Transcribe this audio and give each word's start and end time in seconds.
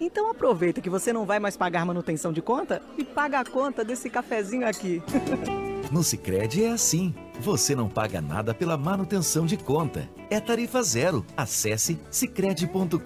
Então 0.00 0.30
aproveita 0.30 0.80
que 0.80 0.90
você 0.90 1.12
não 1.12 1.24
vai 1.24 1.38
mais 1.38 1.56
pagar 1.56 1.86
manutenção 1.86 2.32
de 2.32 2.42
conta 2.42 2.82
e 2.98 3.04
paga 3.04 3.40
a 3.40 3.44
conta 3.44 3.84
desse 3.84 4.10
cafezinho 4.10 4.66
aqui. 4.66 5.02
No 5.90 6.02
Sicredi 6.02 6.64
é 6.64 6.72
assim. 6.72 7.14
Você 7.40 7.74
não 7.74 7.88
paga 7.88 8.20
nada 8.20 8.54
pela 8.54 8.76
manutenção 8.76 9.46
de 9.46 9.56
conta. 9.56 10.08
É 10.30 10.40
tarifa 10.40 10.82
zero. 10.82 11.24
Acesse 11.36 11.98
sicredi.com.br 12.10 12.98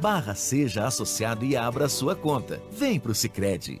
barra 0.00 0.34
seja 0.34 0.86
associado 0.86 1.44
e 1.44 1.56
abra 1.56 1.88
sua 1.88 2.16
conta. 2.16 2.60
Vem 2.70 2.98
pro 2.98 3.14
Sicredi. 3.14 3.80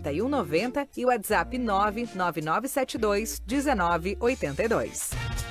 4190 0.01 0.87
e 0.97 1.05
WhatsApp 1.05 1.57
99972 1.57 3.41
1982. 3.47 5.50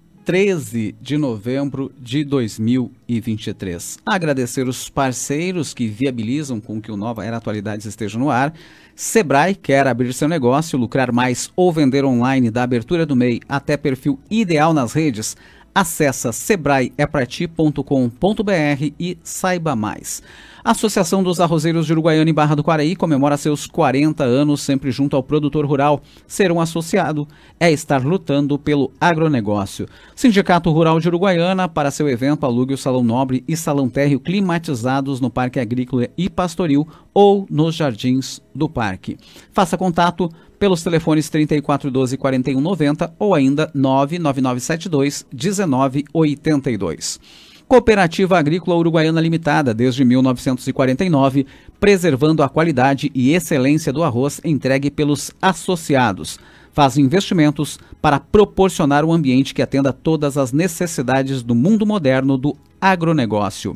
13 0.23 0.95
de 1.01 1.17
novembro 1.17 1.91
de 1.99 2.23
2023. 2.23 3.97
Agradecer 4.05 4.67
os 4.67 4.87
parceiros 4.87 5.73
que 5.73 5.87
viabilizam 5.87 6.59
com 6.59 6.79
que 6.79 6.91
o 6.91 6.97
Nova 6.97 7.25
Era 7.25 7.37
Atualidades 7.37 7.85
esteja 7.85 8.19
no 8.19 8.29
ar. 8.29 8.53
Sebrae 8.95 9.55
quer 9.55 9.87
abrir 9.87 10.13
seu 10.13 10.27
negócio, 10.27 10.77
lucrar 10.77 11.11
mais 11.11 11.51
ou 11.55 11.71
vender 11.71 12.05
online 12.05 12.51
da 12.51 12.61
abertura 12.61 13.05
do 13.05 13.15
MEI 13.15 13.41
até 13.49 13.75
perfil 13.75 14.19
ideal 14.29 14.73
nas 14.73 14.93
redes. 14.93 15.35
Acesse 15.73 16.31
sebraeeprati.com.br 16.33 18.93
e 18.99 19.17
saiba 19.23 19.75
mais. 19.75 20.21
Associação 20.63 21.23
dos 21.23 21.39
Arrozeiros 21.39 21.87
de 21.87 21.93
Uruguaiana 21.93 22.29
e 22.29 22.33
Barra 22.33 22.55
do 22.55 22.63
Quaraí 22.63 22.95
comemora 22.95 23.37
seus 23.37 23.65
40 23.65 24.23
anos 24.23 24.61
sempre 24.61 24.91
junto 24.91 25.15
ao 25.15 25.23
produtor 25.23 25.65
rural. 25.65 26.01
Ser 26.27 26.51
um 26.51 26.61
associado 26.61 27.27
é 27.59 27.71
estar 27.71 28.03
lutando 28.03 28.59
pelo 28.59 28.91
agronegócio. 28.99 29.87
Sindicato 30.15 30.69
Rural 30.69 30.99
de 30.99 31.07
Uruguaiana, 31.07 31.67
para 31.67 31.89
seu 31.89 32.07
evento, 32.07 32.45
alugue 32.45 32.73
o 32.73 32.77
Salão 32.77 33.03
Nobre 33.03 33.43
e 33.47 33.57
Salão 33.57 33.89
Térreo 33.89 34.19
climatizados 34.19 35.19
no 35.19 35.31
Parque 35.31 35.59
Agrícola 35.59 36.07
e 36.17 36.29
Pastoril 36.29 36.87
ou 37.13 37.47
nos 37.49 37.73
jardins 37.73 38.39
do 38.53 38.69
parque. 38.69 39.17
Faça 39.51 39.77
contato 39.77 40.29
pelos 40.61 40.83
telefones 40.83 41.27
3412 41.27 42.15
4190 42.17 43.15
ou 43.17 43.33
ainda 43.33 43.71
99972 43.73 45.25
1982. 45.33 47.19
Cooperativa 47.67 48.37
Agrícola 48.37 48.77
Uruguaiana 48.77 49.19
Limitada, 49.19 49.73
desde 49.73 50.05
1949, 50.05 51.47
preservando 51.79 52.43
a 52.43 52.49
qualidade 52.49 53.11
e 53.15 53.33
excelência 53.33 53.91
do 53.91 54.03
arroz 54.03 54.39
entregue 54.45 54.91
pelos 54.91 55.31
associados. 55.41 56.37
Faz 56.71 56.95
investimentos 56.95 57.79
para 57.99 58.19
proporcionar 58.19 59.03
um 59.03 59.11
ambiente 59.11 59.55
que 59.55 59.63
atenda 59.63 59.91
todas 59.91 60.37
as 60.37 60.53
necessidades 60.53 61.41
do 61.41 61.55
mundo 61.55 61.87
moderno 61.87 62.37
do 62.37 62.55
agronegócio. 62.79 63.75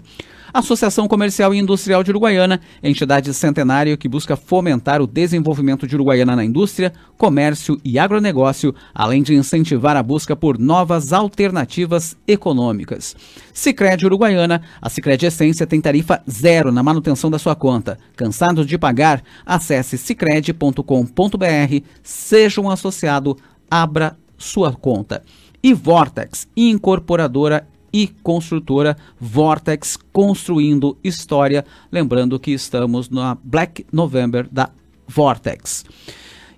Associação 0.55 1.05
Comercial 1.05 1.53
e 1.53 1.59
Industrial 1.59 2.01
de 2.01 2.11
Uruguaiana, 2.11 2.61
entidade 2.81 3.33
centenária 3.33 3.97
que 3.97 4.07
busca 4.07 4.37
fomentar 4.37 5.01
o 5.01 5.05
desenvolvimento 5.05 5.85
de 5.85 5.95
Uruguaiana 5.95 6.33
na 6.33 6.45
indústria, 6.45 6.93
comércio 7.17 7.77
e 7.83 7.99
agronegócio, 7.99 8.73
além 8.93 9.21
de 9.21 9.35
incentivar 9.35 9.97
a 9.97 10.01
busca 10.01 10.33
por 10.33 10.57
novas 10.57 11.11
alternativas 11.11 12.15
econômicas. 12.25 13.17
Sicredi 13.53 14.05
Uruguaiana, 14.05 14.61
a 14.81 14.89
Sicredi 14.89 15.25
Essência 15.25 15.67
tem 15.67 15.81
tarifa 15.81 16.23
zero 16.29 16.71
na 16.71 16.81
manutenção 16.81 17.29
da 17.29 17.37
sua 17.37 17.53
conta. 17.53 17.99
Cansado 18.15 18.65
de 18.65 18.77
pagar? 18.77 19.21
Acesse 19.45 19.97
sicredi.com.br, 19.97 21.85
seja 22.01 22.61
um 22.61 22.69
associado, 22.69 23.37
abra 23.69 24.17
sua 24.37 24.71
conta. 24.71 25.21
E 25.61 25.73
Vortex, 25.73 26.47
incorporadora 26.55 27.67
e 27.95 28.07
construtora 28.21 28.97
Vortex 29.18 29.97
Construindo 30.12 30.97
História. 31.01 31.63
Lembrando 31.89 32.38
que 32.38 32.51
estamos 32.51 33.09
na 33.09 33.38
Black 33.42 33.86
November 33.89 34.50
da 34.51 34.69
Vortex. 35.07 35.86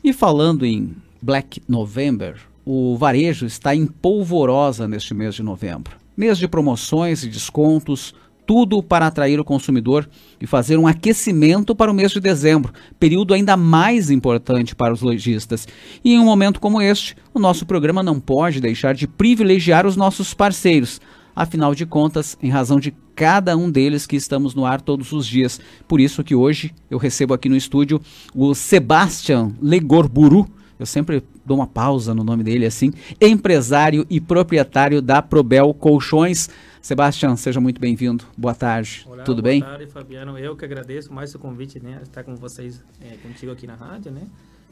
E 0.04 0.12
falando 0.14 0.66
em 0.66 0.96
Black 1.22 1.62
November, 1.70 2.38
o 2.66 2.98
varejo 2.98 3.46
está 3.46 3.76
em 3.76 3.86
polvorosa 3.86 4.88
neste 4.88 5.14
mês 5.14 5.36
de 5.36 5.44
novembro. 5.44 5.96
mês 6.18 6.40
de 6.40 6.48
promoções 6.48 7.24
e 7.24 7.30
descontos, 7.30 8.16
tudo 8.48 8.82
para 8.82 9.06
atrair 9.06 9.40
o 9.40 9.46
consumidor 9.46 10.10
e 10.42 10.48
fazer 10.48 10.78
um 10.78 10.88
aquecimento 10.88 11.76
para 11.76 11.92
o 11.92 11.94
mês 11.94 12.12
de 12.12 12.20
dezembro, 12.20 12.74
período 13.00 13.36
ainda 13.36 13.56
mais 13.56 14.10
importante 14.10 14.74
para 14.74 14.92
os 14.92 15.02
lojistas. 15.02 15.68
E 16.04 16.16
em 16.16 16.20
um 16.20 16.26
momento 16.26 16.60
como 16.60 16.82
este, 16.82 17.16
o 17.32 17.40
nosso 17.40 17.64
programa 17.64 18.02
não 18.02 18.20
pode 18.20 18.60
deixar 18.60 18.96
de 18.96 19.06
privilegiar 19.06 19.86
os 19.86 19.96
nossos 19.96 20.34
parceiros. 20.34 21.00
Afinal 21.38 21.76
de 21.76 21.86
contas, 21.86 22.36
em 22.42 22.50
razão 22.50 22.80
de 22.80 22.90
cada 23.16 23.56
um 23.56 23.70
deles 23.70 24.08
que 24.08 24.16
estamos 24.16 24.56
no 24.56 24.66
ar 24.66 24.82
todos 24.82 25.12
os 25.12 25.28
dias. 25.28 25.62
Por 25.88 26.02
isso 26.02 26.24
que 26.24 26.34
hoje 26.34 26.74
eu 26.90 26.98
recebo 26.98 27.32
aqui 27.32 27.48
no 27.48 27.56
estúdio 27.56 28.02
o 28.34 28.56
Sebastian 28.56 29.52
Legorburu. 29.62 30.48
Eu 30.80 30.88
sempre 30.88 31.24
dou 31.46 31.58
uma 31.58 31.68
pausa 31.68 32.16
no 32.16 32.24
nome 32.24 32.44
dele 32.44 32.66
assim, 32.66 32.92
empresário 33.22 34.04
e 34.10 34.20
proprietário 34.20 35.00
da 35.00 35.22
Probel 35.22 35.76
Colchões. 35.76 36.50
Sebastião, 36.82 37.38
seja 37.38 37.62
muito 37.62 37.80
bem-vindo. 37.80 38.24
Boa 38.36 38.56
tarde. 38.56 39.06
Olá, 39.08 39.24
Tudo 39.24 39.44
boa 39.44 39.52
bem? 39.52 39.60
Boa 39.60 39.74
tarde, 39.74 39.92
Fabiano. 39.92 40.40
Eu 40.40 40.56
que 40.56 40.66
agradeço 40.66 41.14
mais 41.14 41.36
o 41.36 41.40
convite, 41.40 41.80
né? 41.80 42.00
Estar 42.02 42.24
com 42.24 42.36
vocês, 42.36 42.84
é, 43.00 43.16
contigo 43.18 43.52
aqui 43.52 43.68
na 43.68 43.76
rádio, 43.76 44.12
né? 44.12 44.24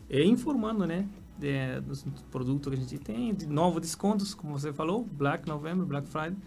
E 0.10 0.24
informando, 0.24 0.86
né? 0.86 1.06
De, 1.38 1.81
dos 1.81 2.06
produtos 2.31 2.74
que 2.74 2.80
a 2.80 2.81
gente 2.81 2.98
tem, 2.98 3.34
de 3.34 3.46
novos 3.46 3.81
descontos, 3.81 4.34
como 4.34 4.57
você 4.57 4.72
falou, 4.72 5.06
Black 5.12 5.48
November, 5.48 5.86
Black 5.86 6.07
Friday. 6.07 6.38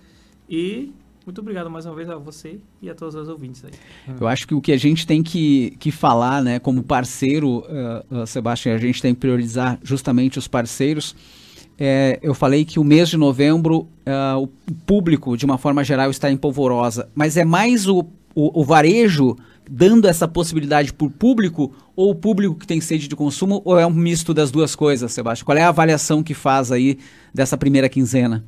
E 0.49 0.93
muito 1.27 1.43
obrigado 1.43 1.69
mais 1.69 1.85
uma 1.85 1.95
vez 1.95 2.09
a 2.09 2.17
você 2.17 2.59
e 2.81 2.89
a 2.89 2.95
todos 2.95 3.15
os 3.15 3.29
ouvintes 3.29 3.63
aí. 3.63 3.73
Eu 4.19 4.27
acho 4.27 4.49
que 4.49 4.55
o 4.55 4.63
que 4.63 4.73
a 4.73 4.79
gente 4.79 5.07
tem 5.07 5.23
que, 5.23 5.77
que 5.79 5.93
falar, 5.93 6.43
né, 6.43 6.59
como 6.59 6.83
parceiro, 6.83 7.59
uh, 7.59 8.23
uh, 8.23 8.27
Sebastião, 8.27 8.75
a 8.75 8.79
gente 8.79 9.03
tem 9.03 9.13
que 9.13 9.21
priorizar 9.21 9.79
justamente 9.83 10.39
os 10.39 10.49
parceiros. 10.49 11.15
É, 11.79 12.19
eu 12.23 12.33
falei 12.33 12.65
que 12.65 12.81
o 12.81 12.85
mês 12.85 13.11
de 13.11 13.19
novembro 13.19 13.81
uh, 14.07 14.43
o 14.43 14.49
público, 14.87 15.37
de 15.37 15.45
uma 15.45 15.59
forma 15.59 15.85
geral, 15.85 16.11
está 16.11 16.31
em 16.31 16.37
polvorosa, 16.37 17.11
mas 17.15 17.37
é 17.37 17.45
mais 17.45 17.87
o, 17.87 18.01
o, 18.35 18.63
o 18.63 18.65
varejo 18.65 19.37
dando 19.69 20.07
essa 20.07 20.27
possibilidade 20.27 20.93
para 20.93 21.07
o 21.07 21.11
público 21.11 21.75
ou 21.95 22.11
o 22.11 22.15
público 22.15 22.55
que 22.55 22.67
tem 22.67 22.81
sede 22.81 23.09
de 23.09 23.17
consumo 23.17 23.63
ou 23.65 23.79
é 23.79 23.87
um 23.87 23.93
misto 23.93 24.33
das 24.33 24.51
duas 24.51 24.75
coisas, 24.75 25.13
Sebastião? 25.13 25.47
Qual 25.47 25.59
é 25.59 25.63
a 25.63 25.69
avaliação 25.69 26.23
que 26.23 26.35
faz 26.35 26.73
aí 26.73 26.99
dessa 27.33 27.57
primeira 27.57 27.89
quinzena? 27.89 28.45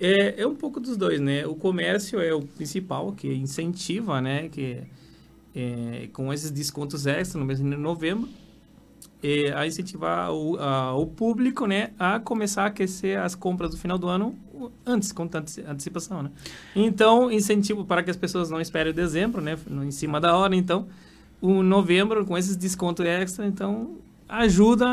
É, 0.00 0.42
é 0.42 0.46
um 0.46 0.54
pouco 0.54 0.78
dos 0.78 0.96
dois, 0.96 1.20
né? 1.20 1.46
O 1.46 1.54
comércio 1.54 2.20
é 2.20 2.32
o 2.34 2.42
principal, 2.42 3.12
que 3.12 3.32
incentiva, 3.32 4.20
né? 4.20 4.48
Que 4.48 4.82
é, 5.54 6.08
com 6.12 6.32
esses 6.32 6.50
descontos 6.50 7.06
extras 7.06 7.34
no 7.34 7.44
mês 7.44 7.58
de 7.58 7.64
novembro, 7.64 8.28
é, 9.22 9.52
a 9.52 9.66
incentivar 9.66 10.32
o, 10.32 10.56
a, 10.58 10.94
o 10.94 11.06
público 11.06 11.66
né, 11.66 11.90
a 11.98 12.20
começar 12.20 12.64
a 12.64 12.66
aquecer 12.66 13.20
as 13.20 13.34
compras 13.34 13.70
do 13.70 13.76
final 13.76 13.98
do 13.98 14.08
ano 14.08 14.36
antes, 14.84 15.12
com 15.12 15.28
antecipação. 15.68 16.22
Né? 16.22 16.30
Então, 16.74 17.30
incentivo 17.30 17.84
para 17.84 18.02
que 18.02 18.10
as 18.10 18.16
pessoas 18.16 18.50
não 18.50 18.60
esperem 18.60 18.92
dezembro, 18.92 19.40
né, 19.40 19.56
em 19.82 19.90
cima 19.90 20.20
da 20.20 20.36
hora. 20.36 20.54
Então, 20.54 20.86
o 21.40 21.62
novembro, 21.62 22.24
com 22.24 22.36
esses 22.36 22.56
descontos 22.56 23.04
extra, 23.04 23.46
então, 23.46 23.96
ajuda, 24.28 24.86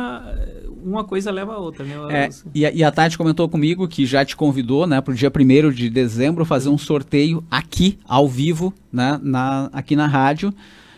uma 0.84 1.04
coisa 1.04 1.32
leva 1.32 1.54
a 1.54 1.58
outra. 1.58 1.84
Né? 1.84 2.26
É, 2.26 2.30
e, 2.54 2.66
a, 2.66 2.72
e 2.72 2.84
a 2.84 2.92
Tati 2.92 3.18
comentou 3.18 3.50
comigo 3.50 3.88
que 3.88 4.06
já 4.06 4.24
te 4.24 4.36
convidou 4.36 4.88
né, 4.88 5.02
para 5.02 5.12
o 5.12 5.16
dia 5.16 5.32
1 5.32 5.72
de 5.72 5.90
dezembro 5.90 6.46
fazer 6.46 6.70
um 6.70 6.78
sorteio 6.78 7.44
aqui, 7.50 7.98
ao 8.08 8.28
vivo, 8.28 8.74
né, 8.92 9.20
na, 9.22 9.70
aqui 9.74 9.96
na 9.96 10.08
rádio. 10.08 10.50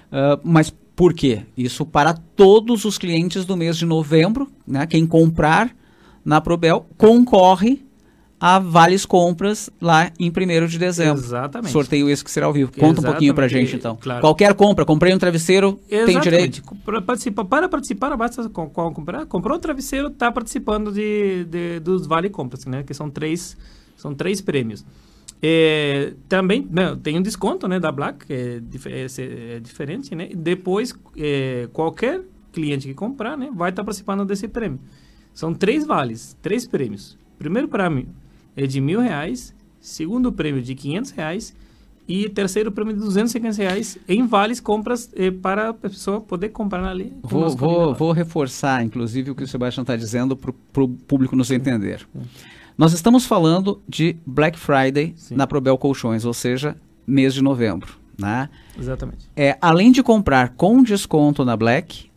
Uh, 0.10 0.40
mas 0.44 0.74
por 0.98 1.14
quê? 1.14 1.44
Isso 1.56 1.86
para 1.86 2.12
todos 2.12 2.84
os 2.84 2.98
clientes 2.98 3.46
do 3.46 3.56
mês 3.56 3.78
de 3.78 3.86
novembro, 3.86 4.50
né? 4.66 4.88
Quem 4.88 5.06
comprar 5.06 5.70
na 6.26 6.42
Probel 6.42 6.88
concorre 6.98 7.86
a 8.40 8.58
vales 8.58 9.06
compras 9.06 9.70
lá 9.80 10.12
em 10.20 10.32
1 10.32 10.66
de 10.66 10.80
dezembro. 10.80 11.24
Exatamente. 11.24 11.72
Sorteio 11.72 12.10
esse 12.10 12.24
que 12.24 12.32
será 12.32 12.48
ao 12.48 12.54
vivo. 12.54 12.72
Conta 12.72 12.86
Exatamente. 12.86 13.06
um 13.06 13.12
pouquinho 13.12 13.34
pra 13.36 13.48
gente 13.48 13.76
então. 13.76 13.96
Claro. 13.96 14.22
Qualquer 14.22 14.56
compra, 14.56 14.86
comprei 14.86 15.14
um 15.14 15.20
travesseiro, 15.20 15.80
Exatamente. 15.88 16.14
tem 16.14 16.20
direito. 16.20 16.64
Para 16.84 17.00
participar, 17.00 17.46
para 17.46 17.70
participar 17.70 18.18
basta 18.18 18.50
comprar, 18.50 19.28
comprou 19.28 19.56
um 19.56 19.60
travesseiro, 19.60 20.08
está 20.08 20.32
participando 20.32 20.92
de, 20.92 21.46
de, 21.46 21.80
dos 21.80 22.08
vale 22.08 22.32
compras, 22.32 22.66
né? 22.66 22.82
Que 22.82 22.96
são 22.96 23.08
três, 23.08 23.56
são 23.96 24.16
três 24.16 24.42
prêmios. 24.42 24.84
É, 25.42 26.14
também 26.28 26.68
né, 26.70 26.98
tem 27.02 27.18
um 27.18 27.22
desconto 27.22 27.68
né, 27.68 27.80
da 27.80 27.92
Black, 27.92 28.26
que 28.26 28.34
é, 28.34 28.62
é, 28.88 29.56
é 29.56 29.60
diferente, 29.60 30.16
né? 30.16 30.30
Depois, 30.36 30.98
é, 31.16 31.70
qualquer 31.72 32.22
cliente 32.52 32.88
que 32.88 32.94
comprar 32.94 33.38
né, 33.38 33.52
vai 33.54 33.70
estar 33.70 33.84
participando 33.84 34.26
desse 34.26 34.48
prêmio. 34.48 34.80
São 35.34 35.54
três 35.54 35.86
vales, 35.86 36.36
três 36.42 36.66
prêmios. 36.66 37.18
Primeiro 37.38 37.68
prêmio 37.68 38.08
é 38.56 38.66
de 38.66 38.82
mil 38.82 39.00
reais, 39.00 39.54
segundo 39.80 40.32
prêmio 40.32 40.62
de 40.64 40.74
quinhentos 40.74 41.12
reais 41.12 41.56
e 42.08 42.30
terceiro 42.30 42.72
prêmio 42.72 42.94
de 42.94 43.00
250 43.02 43.58
reais 43.58 43.98
em 44.08 44.26
vales 44.26 44.60
compras 44.60 45.12
eh, 45.16 45.30
para 45.30 45.70
a 45.70 45.74
pessoa 45.74 46.22
poder 46.22 46.50
comprar 46.50 46.84
ali. 46.86 47.14
Vou, 47.22 47.50
vou, 47.50 47.94
vou, 47.94 48.12
reforçar, 48.14 48.84
inclusive, 48.84 49.32
o 49.32 49.36
que 49.36 49.44
o 49.44 49.48
Sebastião 49.48 49.84
está 49.84 49.96
dizendo 49.96 50.36
para 50.36 50.52
o 50.84 50.88
público 50.88 51.36
nos 51.36 51.52
entender. 51.52 52.08
Nós 52.78 52.94
estamos 52.94 53.26
falando 53.26 53.82
de 53.90 54.16
Black 54.24 54.58
Friday 54.58 55.14
Sim. 55.16 55.36
na 55.36 55.48
Probel 55.48 55.78
Colchões, 55.80 56.26
ou 56.26 56.34
seja, 56.34 56.78
mês 57.08 57.34
de 57.34 57.42
novembro. 57.42 57.98
Né? 58.20 58.50
Exatamente. 58.78 59.28
É, 59.36 59.58
além 59.60 59.92
de 59.92 60.04
comprar 60.04 60.50
com 60.50 60.84
desconto 60.84 61.44
na 61.44 61.58
Black, 61.58 62.12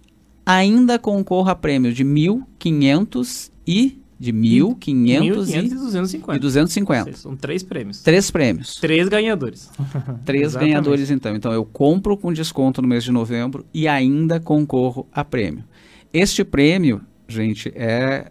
ainda 0.45 0.99
concorra 0.99 1.53
a 1.53 1.55
prêmio 1.55 1.95
de 1.95 2.05
1.500 2.05 3.51
e 3.67 3.99
de 4.19 4.35
1.500 4.35 5.55
e, 5.55 5.67
e 5.67 5.71
250. 5.71 6.37
E 6.37 6.39
250. 6.39 7.17
São 7.17 7.35
três 7.35 7.63
prêmios. 7.63 8.03
Três 8.03 8.31
prêmios. 8.31 8.77
Três 8.77 9.09
ganhadores. 9.09 9.71
três 10.27 10.55
ganhadores, 10.55 11.11
então. 11.11 11.35
Então, 11.35 11.53
eu 11.55 11.65
compro 11.65 12.19
com 12.19 12.31
desconto 12.31 12.83
no 12.83 12.89
mês 12.89 13.03
de 13.03 13.11
novembro 13.11 13.65
e 13.73 13.89
ainda 13.89 14.39
concorro 14.39 15.09
a 15.11 15.25
prêmio. 15.25 15.65
Este 16.13 16.45
prêmio, 16.45 17.01
gente, 17.27 17.73
é 17.75 18.31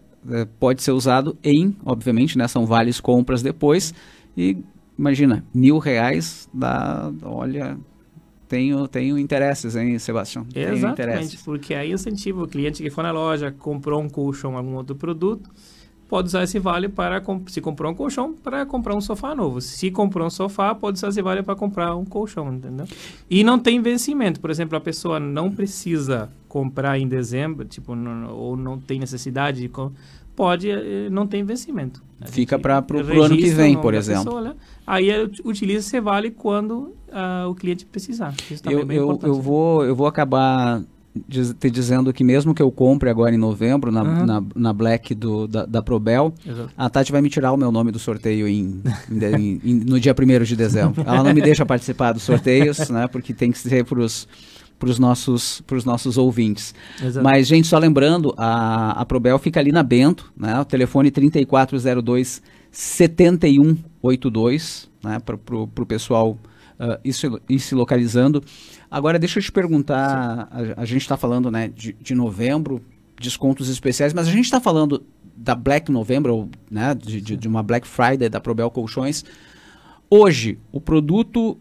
pode 0.58 0.82
ser 0.82 0.92
usado 0.92 1.36
em, 1.42 1.76
obviamente, 1.84 2.36
né, 2.36 2.46
são 2.48 2.66
vales 2.66 3.00
compras 3.00 3.42
depois. 3.42 3.94
E 4.36 4.56
imagina, 4.98 5.44
mil 5.54 5.78
reais 5.78 6.48
dá, 6.52 7.10
olha, 7.22 7.78
tenho, 8.48 8.86
tenho 8.88 9.18
interesses, 9.18 9.76
hein, 9.76 9.98
Sebastião? 9.98 10.46
Exatamente, 10.54 11.38
porque 11.44 11.74
aí 11.74 11.92
incentiva 11.92 12.42
o 12.42 12.48
cliente 12.48 12.82
que 12.82 12.90
for 12.90 13.02
na 13.02 13.12
loja, 13.12 13.50
comprou 13.50 14.00
um 14.00 14.08
colchão, 14.08 14.56
algum 14.56 14.74
outro 14.74 14.96
produto, 14.96 15.48
pode 16.10 16.26
usar 16.26 16.42
esse 16.42 16.58
vale 16.58 16.88
para, 16.88 17.22
se 17.46 17.60
comprou 17.60 17.92
um 17.92 17.94
colchão, 17.94 18.34
para 18.34 18.66
comprar 18.66 18.96
um 18.96 19.00
sofá 19.00 19.32
novo. 19.32 19.60
Se 19.60 19.92
comprou 19.92 20.26
um 20.26 20.30
sofá, 20.30 20.74
pode 20.74 20.98
usar 20.98 21.10
esse 21.10 21.22
vale 21.22 21.40
para 21.40 21.54
comprar 21.54 21.94
um 21.94 22.04
colchão, 22.04 22.52
entendeu? 22.52 22.84
E 23.30 23.44
não 23.44 23.60
tem 23.60 23.80
vencimento. 23.80 24.40
Por 24.40 24.50
exemplo, 24.50 24.76
a 24.76 24.80
pessoa 24.80 25.20
não 25.20 25.52
precisa 25.52 26.28
comprar 26.48 26.98
em 26.98 27.06
dezembro, 27.06 27.64
tipo, 27.64 27.94
não, 27.94 28.34
ou 28.34 28.56
não 28.56 28.76
tem 28.76 28.98
necessidade 28.98 29.60
de 29.60 29.70
pode 30.34 30.68
eh, 30.68 31.08
não 31.10 31.28
tem 31.28 31.44
vencimento. 31.44 32.02
Fica 32.26 32.58
para 32.58 32.84
o 32.90 33.22
ano 33.22 33.36
que 33.36 33.50
vem, 33.50 33.80
por 33.80 33.94
exemplo. 33.94 34.24
Pessoa, 34.24 34.40
né? 34.40 34.54
Aí 34.84 35.10
utiliza 35.44 35.86
esse 35.86 36.00
vale 36.00 36.32
quando 36.32 36.92
uh, 37.08 37.48
o 37.48 37.54
cliente 37.54 37.86
precisar. 37.86 38.34
eu, 38.68 38.80
é 38.80 38.82
eu, 38.96 39.18
eu, 39.22 39.34
vou, 39.40 39.84
eu 39.84 39.94
vou 39.94 40.08
acabar 40.08 40.82
diz, 41.14 41.54
te 41.58 41.70
dizendo 41.70 42.12
que 42.12 42.22
mesmo 42.22 42.54
que 42.54 42.62
eu 42.62 42.70
compre 42.70 43.10
agora 43.10 43.34
em 43.34 43.38
novembro 43.38 43.90
na, 43.90 44.02
uhum. 44.02 44.26
na, 44.26 44.42
na, 44.54 44.72
Black 44.72 45.14
do, 45.14 45.48
da, 45.48 45.66
da 45.66 45.82
Probel, 45.82 46.32
Exato. 46.46 46.70
a 46.76 46.88
Tati 46.88 47.12
vai 47.12 47.20
me 47.20 47.28
tirar 47.28 47.52
o 47.52 47.56
meu 47.56 47.72
nome 47.72 47.90
do 47.90 47.98
sorteio 47.98 48.46
em, 48.46 48.80
em, 49.10 49.60
em, 49.64 49.74
no 49.74 49.98
dia 49.98 50.14
1 50.18 50.44
de 50.44 50.56
dezembro. 50.56 51.02
Ela 51.04 51.22
não 51.22 51.34
me 51.34 51.42
deixa 51.42 51.66
participar 51.66 52.12
dos 52.12 52.22
sorteios, 52.22 52.88
né? 52.90 53.08
Porque 53.08 53.34
tem 53.34 53.50
que 53.50 53.58
ser 53.58 53.84
para 53.84 54.00
os 54.00 54.28
para 54.78 54.88
os 54.88 54.98
nossos, 54.98 55.62
nossos 55.84 56.16
ouvintes. 56.16 56.74
Exato. 57.04 57.22
Mas, 57.22 57.46
gente, 57.46 57.66
só 57.66 57.76
lembrando, 57.76 58.32
a, 58.34 59.02
a 59.02 59.04
Probel 59.04 59.38
fica 59.38 59.60
ali 59.60 59.70
na 59.70 59.82
Bento, 59.82 60.32
né? 60.34 60.58
O 60.58 60.64
telefone 60.64 61.10
3402 61.10 62.40
7182, 62.70 64.88
né? 65.04 65.18
Para 65.18 65.36
o 65.36 65.86
pessoal 65.86 66.38
uh, 66.80 66.98
ir, 67.04 67.12
se, 67.12 67.30
ir 67.48 67.60
se 67.60 67.74
localizando. 67.74 68.42
Agora, 68.90 69.18
deixa 69.18 69.38
eu 69.38 69.42
te 69.42 69.52
perguntar, 69.52 70.48
a, 70.50 70.82
a, 70.82 70.84
gente 70.84 71.02
está 71.02 71.16
falando 71.16 71.50
né, 71.50 71.68
de, 71.68 71.92
de 71.92 72.14
novembro, 72.14 72.82
descontos 73.20 73.68
especiais, 73.68 74.12
mas 74.12 74.26
a 74.26 74.30
gente 74.30 74.46
está 74.46 74.60
falando 74.60 75.04
da 75.36 75.54
Black 75.54 75.92
November, 75.92 76.32
né, 76.70 76.94
de, 76.94 77.20
de, 77.20 77.36
de, 77.36 77.48
uma 77.48 77.62
Black 77.62 77.86
Friday 77.86 78.28
da 78.28 78.40
Probel 78.40 78.70
Colchões. 78.70 79.24
Hoje, 80.10 80.58
o 80.72 80.80
produto 80.80 81.56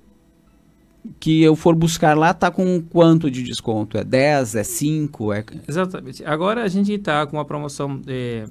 que 1.19 1.41
eu 1.41 1.55
for 1.55 1.75
buscar 1.75 2.17
lá 2.17 2.31
está 2.31 2.49
com 2.49 2.81
quanto 2.81 3.29
de 3.29 3.43
desconto? 3.43 3.97
É 3.97 4.03
10, 4.03 4.55
é 4.55 4.63
5? 4.63 5.33
É... 5.33 5.45
Exatamente. 5.67 6.25
Agora 6.25 6.63
a 6.63 6.67
gente 6.67 6.91
está 6.91 7.25
com 7.27 7.37
uma 7.37 7.45
promoção. 7.45 8.01
É, 8.07 8.45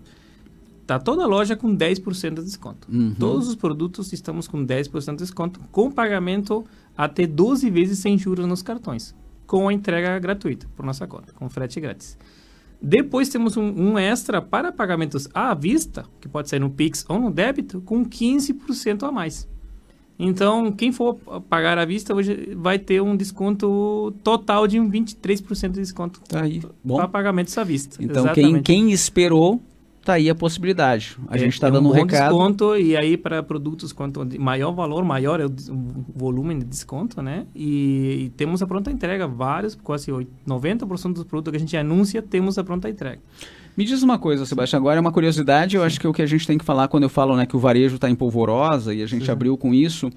tá 0.89 0.99
toda 0.99 1.23
a 1.23 1.27
loja 1.27 1.55
com 1.55 1.77
10% 1.77 2.37
de 2.37 2.45
desconto. 2.45 2.89
Uhum. 2.91 3.15
Todos 3.15 3.47
os 3.47 3.55
produtos 3.55 4.11
estamos 4.11 4.49
com 4.49 4.65
10% 4.65 5.11
de 5.11 5.19
desconto, 5.19 5.61
com 5.71 5.91
pagamento 5.91 6.65
até 6.97 7.27
12 7.27 7.69
vezes 7.69 7.99
sem 7.99 8.17
juros 8.17 8.47
nos 8.47 8.63
cartões, 8.63 9.15
com 9.47 9.69
a 9.69 9.73
entrega 9.73 10.19
gratuita 10.19 10.67
por 10.75 10.87
nossa 10.87 11.07
conta, 11.07 11.31
com 11.35 11.47
frete 11.51 11.79
grátis. 11.79 12.17
Depois 12.81 13.29
temos 13.29 13.55
um, 13.59 13.65
um, 13.65 13.99
extra 13.99 14.41
para 14.41 14.73
pagamentos 14.73 15.29
à 15.35 15.53
vista, 15.53 16.07
que 16.23 16.29
pode 16.29 16.49
ser 16.49 16.59
no 16.59 16.71
Pix 16.71 17.05
ou 17.07 17.19
no 17.19 17.31
débito, 17.31 17.83
com 17.83 18.03
15% 18.03 19.07
a 19.07 19.13
mais. 19.13 19.47
Então, 20.19 20.73
quem 20.73 20.91
for 20.91 21.17
pagar 21.51 21.77
à 21.77 21.85
vista 21.85 22.15
hoje 22.15 22.55
vai 22.57 22.79
ter 22.79 23.03
um 23.03 23.15
desconto 23.15 24.15
total 24.25 24.67
de 24.67 24.81
um 24.81 24.91
23% 24.91 25.69
de 25.69 25.81
desconto 25.81 26.21
tá 26.27 26.45
aí. 26.45 26.63
Bom. 26.83 26.97
para 26.97 27.09
pagamentos 27.09 27.57
à 27.59 27.63
vista. 27.63 28.03
Então, 28.03 28.27
quem, 28.33 28.63
quem 28.63 28.91
esperou 28.91 29.61
tá 30.09 30.15
aí 30.15 30.31
a 30.31 30.35
possibilidade. 30.35 31.19
A 31.29 31.37
é, 31.37 31.39
gente 31.39 31.53
está 31.53 31.69
é 31.69 31.71
dando 31.71 31.87
um, 31.87 31.91
um 31.91 31.95
recado. 31.95 32.31
desconto 32.31 32.77
e 32.79 32.97
aí 32.97 33.15
para 33.15 33.43
produtos 33.43 33.93
quanto 33.93 34.27
maior 34.41 34.73
valor, 34.73 35.05
maior 35.05 35.39
é 35.39 35.45
o, 35.45 35.55
volume 36.17 36.55
de 36.55 36.65
desconto, 36.65 37.21
né? 37.21 37.47
E, 37.55 38.25
e, 38.25 38.29
temos 38.31 38.63
a 38.63 38.67
pronta 38.67 38.91
entrega, 38.91 39.29
vários, 39.29 39.75
quase 39.75 40.11
90% 40.11 41.13
dos 41.13 41.25
produtos 41.25 41.51
que 41.51 41.57
a 41.59 41.61
gente 41.61 41.77
anuncia 41.77 42.23
temos 42.23 42.57
a 42.59 42.65
pronta 42.65 42.89
entrega. 42.89 43.21
Me 43.77 43.85
diz 43.85 44.03
uma 44.03 44.19
coisa, 44.19 44.47
Sebastião, 44.47 44.81
agora 44.81 44.97
é 44.97 45.01
uma 45.01 45.13
curiosidade, 45.13 45.77
eu 45.77 45.85
acho 45.85 46.01
que 46.01 46.07
é 46.07 46.11
o 46.11 46.13
que 46.13 46.23
a 46.23 46.27
gente 46.27 46.47
tem 46.47 46.57
que 46.57 46.65
falar 46.65 46.89
quando 46.89 47.03
eu 47.03 47.11
falo 47.11 47.37
né, 47.37 47.45
que 47.45 47.55
o 47.55 47.61
varejo 47.61 47.97
está 47.97 48.09
em 48.09 48.15
polvorosa 48.15 48.95
e 48.95 49.03
a 49.03 49.07
gente 49.07 49.27
uhum. 49.27 49.33
abriu 49.33 49.59
com 49.59 49.75
isso, 49.75 50.11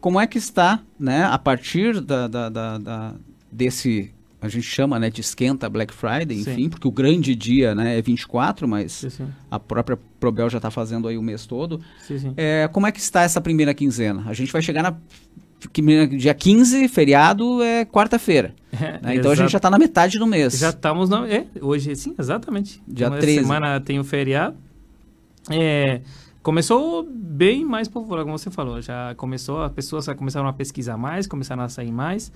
como 0.00 0.18
é 0.18 0.26
que 0.26 0.38
está, 0.38 0.80
né, 0.98 1.24
a 1.24 1.38
partir 1.38 2.00
da, 2.00 2.26
da, 2.26 2.48
da, 2.48 2.78
da 2.78 3.14
desse 3.52 4.10
a 4.44 4.48
gente 4.48 4.66
chama 4.66 4.98
né, 4.98 5.08
de 5.08 5.22
esquenta 5.22 5.70
Black 5.70 5.94
Friday, 5.94 6.38
enfim, 6.38 6.54
sim. 6.64 6.68
porque 6.68 6.86
o 6.86 6.90
grande 6.90 7.34
dia 7.34 7.74
né, 7.74 7.98
é 7.98 8.02
24, 8.02 8.68
mas 8.68 8.92
sim, 8.92 9.08
sim. 9.08 9.26
a 9.50 9.58
própria 9.58 9.98
Probel 10.20 10.50
já 10.50 10.58
está 10.58 10.70
fazendo 10.70 11.08
aí 11.08 11.16
o 11.16 11.22
mês 11.22 11.46
todo. 11.46 11.80
É, 12.36 12.68
como 12.68 12.86
é 12.86 12.92
que 12.92 13.00
está 13.00 13.22
essa 13.22 13.40
primeira 13.40 13.72
quinzena? 13.72 14.24
A 14.26 14.34
gente 14.34 14.52
vai 14.52 14.60
chegar 14.60 14.82
na 14.82 14.96
dia 16.18 16.34
15, 16.34 16.88
feriado, 16.88 17.62
é 17.62 17.86
quarta-feira. 17.86 18.54
É, 18.74 19.00
né? 19.00 19.14
Então 19.14 19.30
a 19.30 19.36
gente 19.36 19.52
já 19.52 19.58
está 19.58 19.70
na 19.70 19.78
metade 19.78 20.18
do 20.18 20.26
mês. 20.26 20.58
Já 20.58 20.70
estamos 20.70 21.08
na. 21.08 21.28
É, 21.28 21.46
hoje, 21.60 21.94
sim, 21.94 22.12
exatamente. 22.18 22.82
Dia 22.88 23.06
Uma 23.06 23.18
13. 23.18 23.42
semana 23.42 23.80
tem 23.80 24.00
o 24.00 24.04
feriado. 24.04 24.56
É, 25.48 26.00
começou 26.42 27.08
bem 27.08 27.64
mais 27.64 27.86
popular, 27.86 28.24
como 28.24 28.36
você 28.36 28.50
falou. 28.50 28.82
Já 28.82 29.14
começou, 29.14 29.62
as 29.62 29.70
pessoas 29.70 30.08
começaram 30.16 30.48
a 30.48 30.52
pesquisar 30.52 30.96
mais, 30.96 31.28
começaram 31.28 31.62
a 31.62 31.68
sair 31.68 31.92
mais. 31.92 32.32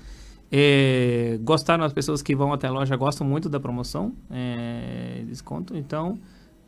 É, 0.50 1.38
gostaram, 1.42 1.84
as 1.84 1.92
pessoas 1.92 2.22
que 2.22 2.34
vão 2.34 2.52
até 2.52 2.66
a 2.66 2.70
loja 2.70 2.96
gostam 2.96 3.26
muito 3.26 3.48
da 3.48 3.60
promoção, 3.60 4.14
é, 4.30 5.22
desconto. 5.26 5.76
Então, 5.76 6.18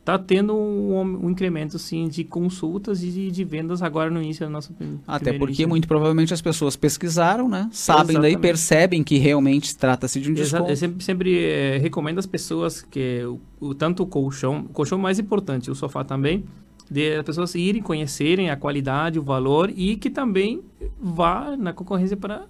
está 0.01 0.17
tendo 0.17 0.55
um, 0.55 1.25
um, 1.25 1.29
incremento 1.29 1.77
sim 1.77 2.07
de 2.07 2.23
consultas 2.23 3.03
e 3.03 3.09
de, 3.09 3.31
de, 3.31 3.43
vendas 3.43 3.83
agora 3.83 4.09
no 4.09 4.21
início 4.21 4.45
da 4.45 4.49
nossa 4.49 4.73
até 5.07 5.31
porque 5.33 5.53
início. 5.53 5.69
muito 5.69 5.87
provavelmente 5.87 6.33
as 6.33 6.41
pessoas 6.41 6.75
pesquisaram 6.75 7.47
né 7.47 7.69
sabem 7.71 8.15
Exatamente. 8.15 8.21
daí 8.21 8.37
percebem 8.41 9.03
que 9.03 9.19
realmente 9.19 9.77
trata-se 9.77 10.19
de 10.19 10.31
um 10.31 10.33
desconto 10.33 10.71
eu 10.71 10.75
sempre, 10.75 11.03
sempre 11.03 11.43
é, 11.43 11.77
recomendo 11.77 12.17
às 12.17 12.25
pessoas 12.25 12.81
que 12.81 13.23
o, 13.25 13.39
o, 13.59 13.75
tanto 13.75 14.01
o 14.01 14.07
colchão 14.07 14.61
o 14.61 14.73
colchão 14.73 14.97
mais 14.97 15.19
importante 15.19 15.69
o 15.69 15.75
sofá 15.75 16.03
também 16.03 16.43
de 16.89 17.17
as 17.17 17.23
pessoas 17.23 17.53
irem 17.53 17.81
conhecerem 17.83 18.49
a 18.49 18.57
qualidade 18.57 19.19
o 19.19 19.23
valor 19.23 19.71
e 19.73 19.97
que 19.97 20.09
também 20.09 20.63
vá 20.99 21.55
na 21.55 21.73
concorrência 21.73 22.17
para 22.17 22.47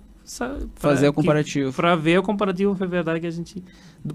fazer 0.75 1.09
o 1.09 1.13
comparativo 1.13 1.73
para 1.73 1.95
ver 1.95 2.19
o 2.19 2.23
comparativo 2.23 2.73
verdade 2.73 3.19
que 3.19 3.27
a 3.27 3.31
gente 3.31 3.63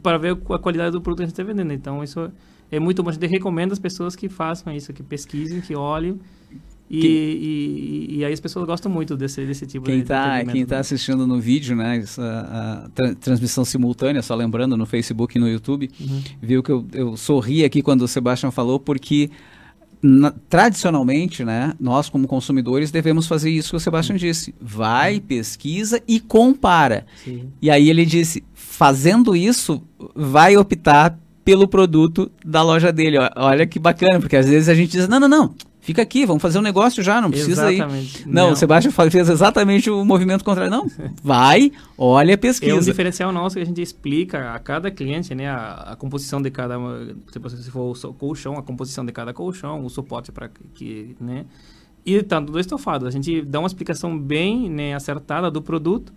para 0.02 0.18
ver 0.18 0.32
a 0.32 0.58
qualidade 0.58 0.92
do 0.92 1.00
produto 1.00 1.18
que 1.18 1.22
a 1.24 1.26
gente 1.26 1.32
está 1.34 1.42
vendendo 1.42 1.72
então 1.72 2.02
isso 2.02 2.30
é 2.70 2.80
muito 2.80 3.02
bom. 3.02 3.10
A 3.10 3.12
gente 3.12 3.26
recomenda 3.26 3.72
as 3.72 3.78
pessoas 3.78 4.16
que 4.16 4.28
façam 4.28 4.72
isso, 4.72 4.92
que 4.92 5.02
pesquisem, 5.02 5.60
que 5.60 5.74
olhem. 5.74 6.18
E, 6.88 7.04
e, 7.04 8.18
e, 8.18 8.24
aí 8.24 8.32
as 8.32 8.38
pessoas 8.38 8.64
gostam 8.64 8.90
muito 8.90 9.16
desse, 9.16 9.44
desse 9.44 9.66
tipo 9.66 9.84
quem 9.84 9.98
de 9.98 10.04
tá, 10.04 10.44
Quem 10.44 10.62
está 10.62 10.78
assistindo 10.78 11.26
no 11.26 11.40
vídeo, 11.40 11.74
né, 11.74 11.96
essa, 11.96 12.22
a 12.22 12.88
tra 12.90 13.12
transmissão 13.16 13.64
simultânea, 13.64 14.22
só 14.22 14.36
lembrando, 14.36 14.76
no 14.76 14.86
Facebook 14.86 15.36
e 15.36 15.40
no 15.40 15.48
YouTube, 15.48 15.90
uhum. 16.00 16.22
viu 16.40 16.62
que 16.62 16.70
eu, 16.70 16.86
eu 16.92 17.16
sorri 17.16 17.64
aqui 17.64 17.82
quando 17.82 18.02
o 18.02 18.08
Sebastião 18.08 18.52
falou, 18.52 18.78
porque 18.78 19.30
na, 20.02 20.32
tradicionalmente, 20.48 21.44
né, 21.44 21.74
nós 21.80 22.08
como 22.08 22.28
consumidores 22.28 22.90
devemos 22.90 23.26
fazer 23.26 23.50
isso 23.50 23.70
que 23.70 23.76
o 23.76 23.80
Sebastião 23.80 24.16
disse. 24.16 24.54
Vai, 24.60 25.20
pesquisa 25.20 26.00
e 26.06 26.20
compara. 26.20 27.06
Sim. 27.24 27.50
E 27.60 27.70
aí 27.70 27.88
ele 27.88 28.04
disse, 28.04 28.44
fazendo 28.54 29.34
isso, 29.34 29.82
vai 30.14 30.56
optar 30.56 31.18
pelo 31.44 31.68
produto 31.68 32.30
da 32.44 32.62
loja 32.62 32.92
dele. 32.92 33.18
Olha 33.36 33.66
que 33.66 33.78
bacana, 33.78 34.18
porque 34.18 34.36
às 34.36 34.48
vezes 34.48 34.68
a 34.68 34.74
gente 34.74 34.90
diz, 34.90 35.08
não, 35.08 35.20
não, 35.20 35.28
não, 35.28 35.54
fica 35.86 36.02
aqui, 36.02 36.26
vamos 36.26 36.42
fazer 36.42 36.58
um 36.58 36.62
negócio 36.62 37.00
já, 37.00 37.20
não 37.20 37.30
precisa 37.30 37.72
exatamente. 37.72 38.22
ir. 38.22 38.26
Não, 38.26 38.46
não, 38.46 38.52
o 38.54 38.56
Sebastião 38.56 38.92
fez 38.92 39.28
exatamente 39.28 39.88
o 39.88 40.04
movimento 40.04 40.44
contrário. 40.44 40.68
Não, 40.68 40.90
vai, 41.22 41.70
olha, 41.96 42.36
pesquisa. 42.36 42.72
É 42.72 42.74
um 42.74 42.80
diferencial 42.80 43.30
nosso 43.30 43.54
que 43.54 43.62
a 43.62 43.64
gente 43.64 43.80
explica 43.80 44.52
a 44.52 44.58
cada 44.58 44.90
cliente, 44.90 45.32
né, 45.32 45.48
a, 45.48 45.92
a 45.92 45.96
composição 45.96 46.42
de 46.42 46.50
cada, 46.50 46.74
se 47.30 47.70
for 47.70 47.96
o 47.96 48.14
colchão, 48.14 48.58
a 48.58 48.62
composição 48.64 49.06
de 49.06 49.12
cada 49.12 49.32
colchão, 49.32 49.84
o 49.84 49.88
suporte 49.88 50.32
para 50.32 50.48
que, 50.74 51.14
né, 51.20 51.44
e 52.04 52.20
tanto 52.20 52.50
do 52.50 52.58
estofado. 52.58 53.06
A 53.06 53.10
gente 53.10 53.42
dá 53.42 53.60
uma 53.60 53.68
explicação 53.68 54.18
bem 54.18 54.68
né, 54.68 54.92
acertada 54.92 55.52
do 55.52 55.62
produto 55.62 56.12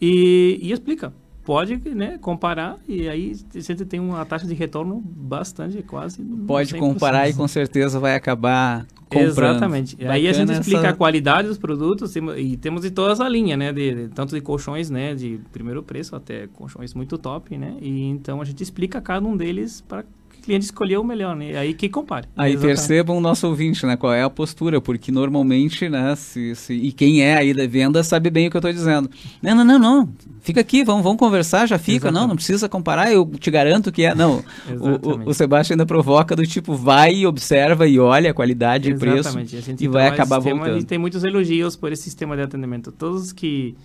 e, 0.00 0.56
e 0.62 0.70
explica 0.70 1.12
pode 1.44 1.76
né, 1.94 2.18
comparar 2.20 2.76
e 2.86 3.08
aí 3.08 3.34
você 3.52 3.74
tem 3.74 3.98
uma 3.98 4.24
taxa 4.24 4.46
de 4.46 4.54
retorno 4.54 5.02
bastante, 5.04 5.82
quase. 5.82 6.22
Pode 6.22 6.74
comparar 6.74 7.28
e 7.28 7.34
com 7.34 7.48
certeza 7.48 7.98
vai 7.98 8.14
acabar 8.14 8.86
comprando. 9.08 9.56
Exatamente. 9.56 9.96
Bacana 9.96 10.14
aí 10.14 10.28
a 10.28 10.32
gente 10.32 10.52
explica 10.52 10.78
essa... 10.78 10.88
a 10.90 10.92
qualidade 10.92 11.48
dos 11.48 11.58
produtos 11.58 12.14
e 12.14 12.56
temos 12.56 12.82
de 12.82 12.90
toda 12.90 13.24
a 13.24 13.28
linha, 13.28 13.56
né? 13.56 13.72
De, 13.72 14.08
tanto 14.14 14.34
de 14.34 14.40
colchões, 14.40 14.90
né? 14.90 15.14
De 15.14 15.40
primeiro 15.52 15.82
preço 15.82 16.14
até 16.14 16.46
colchões 16.46 16.94
muito 16.94 17.18
top, 17.18 17.56
né? 17.56 17.76
E 17.80 18.04
então 18.04 18.40
a 18.40 18.44
gente 18.44 18.62
explica 18.62 19.00
cada 19.00 19.26
um 19.26 19.36
deles 19.36 19.80
para 19.80 20.04
cliente 20.40 20.64
escolheu 20.64 21.00
o 21.00 21.04
melhor, 21.04 21.36
né? 21.36 21.56
Aí 21.56 21.74
que 21.74 21.88
compare. 21.88 22.26
Aí 22.36 22.52
Exatamente. 22.52 22.76
percebam 22.76 23.16
o 23.16 23.20
nosso 23.20 23.46
ouvinte, 23.46 23.84
né? 23.86 23.96
Qual 23.96 24.12
é 24.12 24.22
a 24.22 24.30
postura, 24.30 24.80
porque 24.80 25.12
normalmente, 25.12 25.88
né? 25.88 26.14
Se, 26.16 26.54
se, 26.54 26.74
e 26.74 26.92
quem 26.92 27.22
é 27.22 27.36
aí 27.36 27.54
da 27.54 27.66
venda 27.66 28.02
sabe 28.02 28.30
bem 28.30 28.48
o 28.48 28.50
que 28.50 28.56
eu 28.56 28.60
estou 28.60 28.72
dizendo. 28.72 29.10
Não, 29.42 29.54
não, 29.54 29.64
não, 29.64 29.78
não. 29.78 30.08
Fica 30.40 30.60
aqui, 30.60 30.82
vamos, 30.84 31.02
vamos 31.02 31.18
conversar, 31.18 31.66
já 31.66 31.78
fica. 31.78 32.08
Exatamente. 32.08 32.20
Não, 32.20 32.28
não 32.28 32.36
precisa 32.36 32.68
comparar, 32.68 33.12
eu 33.12 33.26
te 33.38 33.50
garanto 33.50 33.92
que 33.92 34.02
é. 34.04 34.14
Não, 34.14 34.42
o, 34.68 35.08
o, 35.08 35.28
o, 35.30 35.34
Sebastião 35.34 35.74
ainda 35.74 35.86
provoca 35.86 36.34
do 36.34 36.46
tipo, 36.46 36.74
vai, 36.74 37.26
observa 37.26 37.86
e 37.86 37.98
olha 37.98 38.30
a 38.30 38.34
qualidade 38.34 38.90
e 38.90 38.94
preço 38.94 39.38
e 39.78 39.88
vai 39.88 40.08
acabar 40.08 40.36
sistema, 40.36 40.64
voltando. 40.64 40.84
Tem 40.84 40.98
muitos 40.98 41.24
elogios 41.24 41.76
por 41.76 41.92
esse 41.92 42.02
sistema 42.02 42.36
de 42.36 42.42
atendimento. 42.42 42.90
Todos 42.90 43.32
que 43.32 43.76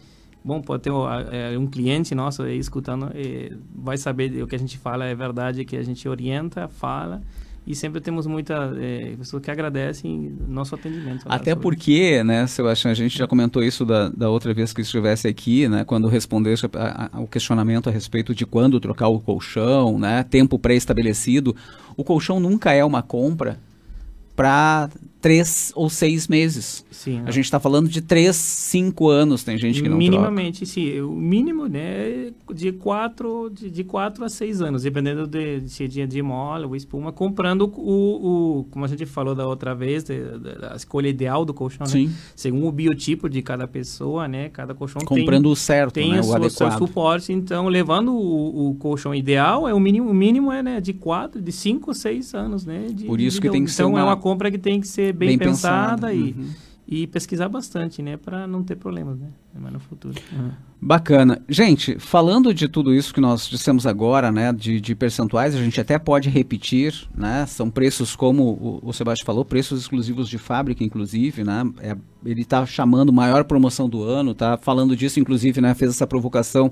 bom, 0.45 0.61
pode 0.61 0.83
ter 0.83 0.91
é, 1.31 1.57
um 1.57 1.65
cliente 1.65 2.13
nosso 2.13 2.43
aí 2.43 2.59
escutando, 2.59 3.09
é, 3.15 3.51
vai 3.73 3.97
saber 3.97 4.43
o 4.43 4.47
que 4.47 4.55
a 4.55 4.59
gente 4.59 4.77
fala 4.77 5.05
é 5.05 5.15
verdade, 5.15 5.65
que 5.65 5.75
a 5.75 5.83
gente 5.83 6.07
orienta, 6.07 6.67
fala 6.67 7.21
e 7.67 7.73
sempre 7.73 7.99
temos 7.99 8.27
muita 8.27 8.71
é, 8.79 9.15
pessoas 9.17 9.41
que 9.41 9.49
agradecem 9.49 10.37
nosso 10.47 10.75
atendimento. 10.75 11.25
Até 11.27 11.55
porque, 11.55 12.23
né, 12.23 12.45
Sebastião, 12.45 12.91
a 12.91 12.93
gente 12.93 13.17
já 13.17 13.25
comentou 13.25 13.63
isso 13.63 13.83
da, 13.83 14.09
da 14.09 14.29
outra 14.29 14.53
vez 14.53 14.71
que 14.71 14.81
estivesse 14.81 15.27
aqui, 15.27 15.67
né, 15.67 15.83
quando 15.83 16.07
respondeste 16.07 16.67
o 17.13 17.27
questionamento 17.27 17.89
a 17.89 17.91
respeito 17.91 18.35
de 18.35 18.45
quando 18.45 18.79
trocar 18.79 19.07
o 19.07 19.19
colchão, 19.19 19.97
né, 19.97 20.23
tempo 20.23 20.59
pré-estabelecido. 20.59 21.55
O 21.97 22.03
colchão 22.03 22.39
nunca 22.39 22.71
é 22.71 22.85
uma 22.85 23.01
compra 23.01 23.59
para 24.35 24.89
três 25.25 25.71
ou 25.75 25.89
seis 25.89 26.27
meses. 26.27 26.85
Sim, 26.91 27.23
a 27.25 27.31
gente 27.31 27.45
está 27.45 27.59
falando 27.59 27.89
de 27.89 27.99
três, 27.99 28.35
cinco 28.35 29.09
anos, 29.09 29.43
tem 29.43 29.57
gente 29.57 29.81
que 29.81 29.89
não 29.89 29.97
Minimamente, 29.97 30.59
troca. 30.59 30.71
sim. 30.71 31.01
O 31.01 31.13
mínimo, 31.13 31.67
né, 31.67 32.31
de 32.53 32.71
quatro, 32.71 33.49
de, 33.51 33.71
de 33.71 33.83
quatro 33.83 34.23
a 34.23 34.29
seis 34.29 34.61
anos, 34.61 34.83
dependendo 34.83 35.25
de, 35.25 35.67
se 35.67 35.87
de, 35.87 36.05
de 36.05 36.21
mola 36.21 36.67
ou 36.67 36.75
espuma, 36.75 37.11
comprando 37.11 37.63
o, 37.75 38.59
o, 38.59 38.63
como 38.65 38.85
a 38.85 38.87
gente 38.87 39.03
falou 39.07 39.33
da 39.33 39.47
outra 39.47 39.73
vez, 39.73 40.03
de, 40.03 40.15
de, 40.15 40.65
a 40.69 40.75
escolha 40.75 41.07
ideal 41.07 41.43
do 41.43 41.55
colchão, 41.55 41.87
né? 41.87 41.91
sim. 41.91 42.11
Segundo 42.35 42.67
o 42.67 42.71
biotipo 42.71 43.27
de 43.27 43.41
cada 43.41 43.67
pessoa, 43.67 44.27
né, 44.27 44.49
cada 44.49 44.75
colchão 44.75 45.01
comprando 45.01 45.45
tem, 45.45 45.51
o 45.51 45.55
certo, 45.55 45.93
tem 45.93 46.11
né, 46.11 46.21
o, 46.21 46.39
o 46.39 46.49
seu 46.51 46.71
suporte, 46.73 47.33
então 47.33 47.67
levando 47.67 48.13
o, 48.13 48.69
o, 48.69 48.75
colchão 48.75 49.13
ideal, 49.15 49.67
é 49.67 49.73
o 49.73 49.79
mínimo, 49.79 50.11
o 50.11 50.13
mínimo 50.13 50.51
é, 50.51 50.61
né, 50.61 50.79
de 50.79 50.93
quatro, 50.93 51.41
de 51.41 51.51
cinco, 51.51 51.95
seis 51.95 52.35
anos, 52.35 52.63
né? 52.63 52.89
De, 52.93 53.05
Por 53.05 53.19
isso 53.19 53.41
que 53.41 53.49
tem 53.49 53.65
que 53.65 53.71
então 53.71 53.87
ser 53.87 53.91
uma... 53.91 53.99
é 53.99 54.03
uma 54.03 54.17
compra 54.25 54.49
que 54.49 54.57
tem 54.57 54.81
que 54.81 54.87
ser 54.87 55.13
bem, 55.13 55.37
bem 55.37 55.37
pensada, 55.37 56.11
e, 56.11 56.31
uhum. 56.31 56.49
e 56.87 57.05
pesquisar 57.05 57.47
bastante, 57.47 58.01
né? 58.01 58.17
Para 58.17 58.47
não 58.47 58.63
ter 58.63 58.75
problemas, 58.75 59.19
né? 59.19 59.27
Mas 59.53 59.71
no 59.71 59.79
futuro. 59.79 60.15
Uhum. 60.33 60.49
Bacana. 60.81 61.39
Gente, 61.47 61.99
falando 61.99 62.51
de 62.51 62.67
tudo 62.67 62.91
isso 62.91 63.13
que 63.13 63.21
nós 63.21 63.47
dissemos 63.47 63.85
agora, 63.85 64.31
né? 64.31 64.51
De, 64.51 64.81
de 64.81 64.95
percentuais, 64.95 65.53
a 65.53 65.59
gente 65.59 65.79
até 65.79 65.99
pode 65.99 66.27
repetir, 66.27 67.07
né? 67.15 67.45
São 67.45 67.69
preços, 67.69 68.15
como 68.15 68.43
o, 68.43 68.89
o 68.89 68.91
Sebastião 68.93 69.27
falou, 69.27 69.45
preços 69.45 69.81
exclusivos 69.81 70.27
de 70.27 70.39
fábrica, 70.39 70.83
inclusive, 70.83 71.43
né? 71.43 71.63
É, 71.79 71.95
ele 72.25 72.41
está 72.41 72.65
chamando 72.65 73.13
maior 73.13 73.43
promoção 73.43 73.87
do 73.87 74.01
ano, 74.01 74.33
tá 74.33 74.57
falando 74.57 74.95
disso, 74.95 75.19
inclusive, 75.19 75.61
né? 75.61 75.75
Fez 75.75 75.91
essa 75.91 76.07
provocação. 76.07 76.71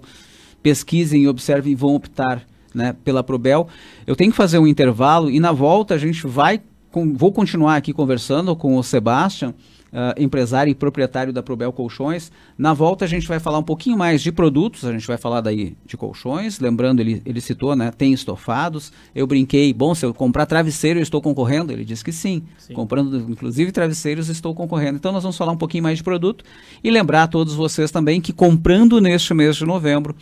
Pesquisem, 0.64 1.28
observem 1.28 1.74
e 1.74 1.76
vão 1.76 1.94
optar 1.94 2.48
né, 2.74 2.96
pela 3.04 3.24
Probel. 3.24 3.68
Eu 4.08 4.16
tenho 4.16 4.32
que 4.32 4.38
fazer 4.38 4.58
um 4.58 4.66
intervalo 4.66 5.30
e 5.30 5.40
na 5.40 5.52
volta 5.52 5.94
a 5.94 6.00
gente 6.00 6.26
vai 6.26 6.60
com, 6.94 7.12
vou 7.12 7.34
continuar 7.34 7.76
aqui 7.76 7.92
conversando 7.92 8.56
com 8.56 8.78
o 8.78 8.84
Sebastian 8.84 9.50
uh, 9.50 10.14
empresário 10.16 10.70
e 10.70 10.76
proprietário 10.76 11.34
da 11.34 11.42
Probel 11.42 11.74
Colchões. 11.74 12.32
Na 12.56 12.72
volta 12.72 13.04
a 13.04 13.08
gente 13.08 13.28
vai 13.28 13.40
falar 13.40 13.58
um 13.58 13.64
pouquinho 13.64 13.98
mais 13.98 14.22
de 14.22 14.32
produtos, 14.32 14.86
a 14.86 14.92
gente 14.92 15.08
vai 15.08 15.18
falar 15.18 15.42
daí 15.42 15.76
de 15.84 15.98
colchões, 15.98 16.60
lembrando, 16.60 17.00
ele, 17.00 17.20
ele 17.26 17.42
citou, 17.42 17.76
né, 17.76 17.90
tem 17.90 18.14
estofados. 18.14 18.94
Eu 19.16 19.26
brinquei, 19.26 19.74
bom, 19.74 19.96
se 19.96 20.06
eu 20.06 20.14
comprar 20.14 20.46
travesseiro 20.46 21.00
eu 21.00 21.04
estou 21.04 21.20
concorrendo? 21.20 21.74
Ele 21.74 21.84
disse 21.84 22.04
que 22.04 22.12
sim. 22.12 22.44
sim. 22.60 22.76
Comprando, 22.76 23.18
inclusive, 23.28 23.72
travesseiros 23.72 24.30
estou 24.30 24.54
concorrendo. 24.54 24.98
Então 24.98 25.12
nós 25.12 25.24
vamos 25.24 25.36
falar 25.36 25.52
um 25.52 25.58
pouquinho 25.58 25.82
mais 25.84 25.98
de 25.98 26.04
produto 26.04 26.46
e 26.84 26.92
lembrar 26.92 27.24
a 27.24 27.28
todos 27.28 27.56
vocês 27.56 27.90
também 27.90 28.22
que 28.22 28.32
comprando 28.32 29.02
neste 29.02 29.34
mês 29.34 29.56
de 29.56 29.66
novembro, 29.66 30.16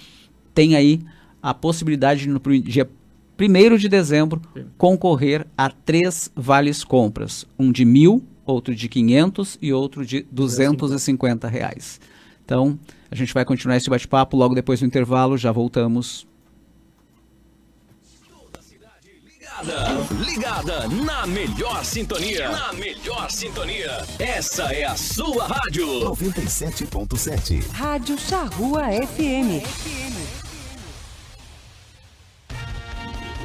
tem 0.53 0.77
aí 0.77 1.01
a 1.43 1.53
possibilidade 1.53 2.21
de 2.21 2.29
no 2.29 2.39
dia 2.61 2.89
1 3.39 3.77
de 3.77 3.89
dezembro 3.89 4.41
sim. 4.53 4.65
concorrer 4.77 5.47
a 5.57 5.69
três 5.69 6.31
vales 6.35 6.83
compras. 6.83 7.45
Um 7.57 7.71
de 7.71 7.85
mil 7.85 8.23
outro 8.45 8.75
de 8.75 8.87
500 8.87 9.57
e 9.61 9.73
outro 9.73 10.05
de 10.05 10.25
250 10.31 11.47
reais. 11.47 11.99
Então, 12.43 12.77
a 13.09 13.15
gente 13.15 13.33
vai 13.33 13.45
continuar 13.45 13.77
esse 13.77 13.89
bate-papo 13.89 14.35
logo 14.35 14.53
depois 14.53 14.79
do 14.79 14.85
intervalo, 14.85 15.37
já 15.37 15.51
voltamos. 15.51 16.27
Ligada, 19.63 20.07
ligada 20.25 20.87
na 20.87 21.27
melhor 21.27 21.85
sintonia. 21.85 22.49
Na 22.49 22.73
melhor 22.73 23.29
sintonia. 23.29 24.03
Essa 24.17 24.63
é 24.73 24.85
a 24.85 24.95
sua 24.95 25.45
rádio. 25.45 25.85
97.7. 25.85 27.63
Rádio 27.69 28.17
Charrua 28.17 28.85
FM. 28.85 29.61
FM. 29.63 30.20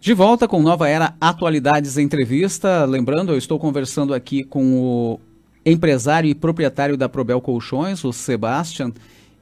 De 0.00 0.14
volta 0.14 0.48
com 0.48 0.62
Nova 0.62 0.88
Era 0.88 1.14
Atualidades 1.20 1.98
Entrevista. 1.98 2.84
Lembrando, 2.86 3.32
eu 3.32 3.38
estou 3.38 3.58
conversando 3.58 4.14
aqui 4.14 4.42
com 4.42 4.80
o 4.80 5.20
empresário 5.64 6.28
e 6.28 6.34
proprietário 6.34 6.96
da 6.96 7.08
Probel 7.08 7.40
Colchões, 7.40 8.02
o 8.02 8.12
Sebastian. 8.12 8.92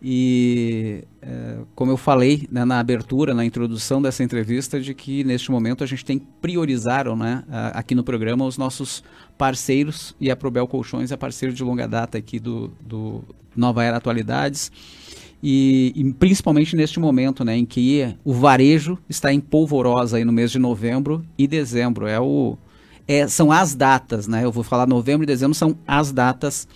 E 0.00 1.04
é, 1.20 1.58
como 1.74 1.90
eu 1.90 1.96
falei 1.96 2.46
né, 2.50 2.64
na 2.64 2.78
abertura, 2.78 3.34
na 3.34 3.44
introdução 3.44 4.00
dessa 4.00 4.22
entrevista, 4.22 4.80
de 4.80 4.94
que 4.94 5.24
neste 5.24 5.50
momento 5.50 5.82
a 5.82 5.86
gente 5.86 6.04
tem 6.04 6.18
que 6.18 6.26
priorizar 6.40 7.14
né, 7.16 7.44
aqui 7.72 7.94
no 7.94 8.04
programa 8.04 8.44
os 8.44 8.56
nossos 8.56 9.02
parceiros 9.36 10.14
e 10.20 10.30
a 10.30 10.36
Probel 10.36 10.68
Colchões 10.68 11.10
é 11.10 11.16
parceiro 11.16 11.54
de 11.54 11.64
longa 11.64 11.88
data 11.88 12.16
aqui 12.16 12.38
do, 12.38 12.70
do 12.80 13.24
Nova 13.56 13.82
Era 13.82 13.96
Atualidades. 13.96 14.70
E, 15.42 15.92
e, 15.94 16.12
principalmente 16.14 16.74
neste 16.74 16.98
momento, 16.98 17.44
né, 17.44 17.56
em 17.56 17.64
que 17.64 18.14
o 18.24 18.32
varejo 18.32 18.98
está 19.08 19.32
em 19.32 19.40
polvorosa 19.40 20.16
aí 20.16 20.24
no 20.24 20.32
mês 20.32 20.50
de 20.50 20.58
novembro 20.58 21.24
e 21.36 21.46
dezembro. 21.46 22.06
É 22.06 22.20
o, 22.20 22.56
é, 23.06 23.26
são 23.28 23.52
as 23.52 23.74
datas, 23.74 24.26
né? 24.26 24.44
Eu 24.44 24.50
vou 24.50 24.64
falar 24.64 24.86
novembro 24.86 25.22
e 25.22 25.26
dezembro 25.26 25.54
são 25.54 25.76
as 25.86 26.12
datas 26.12 26.66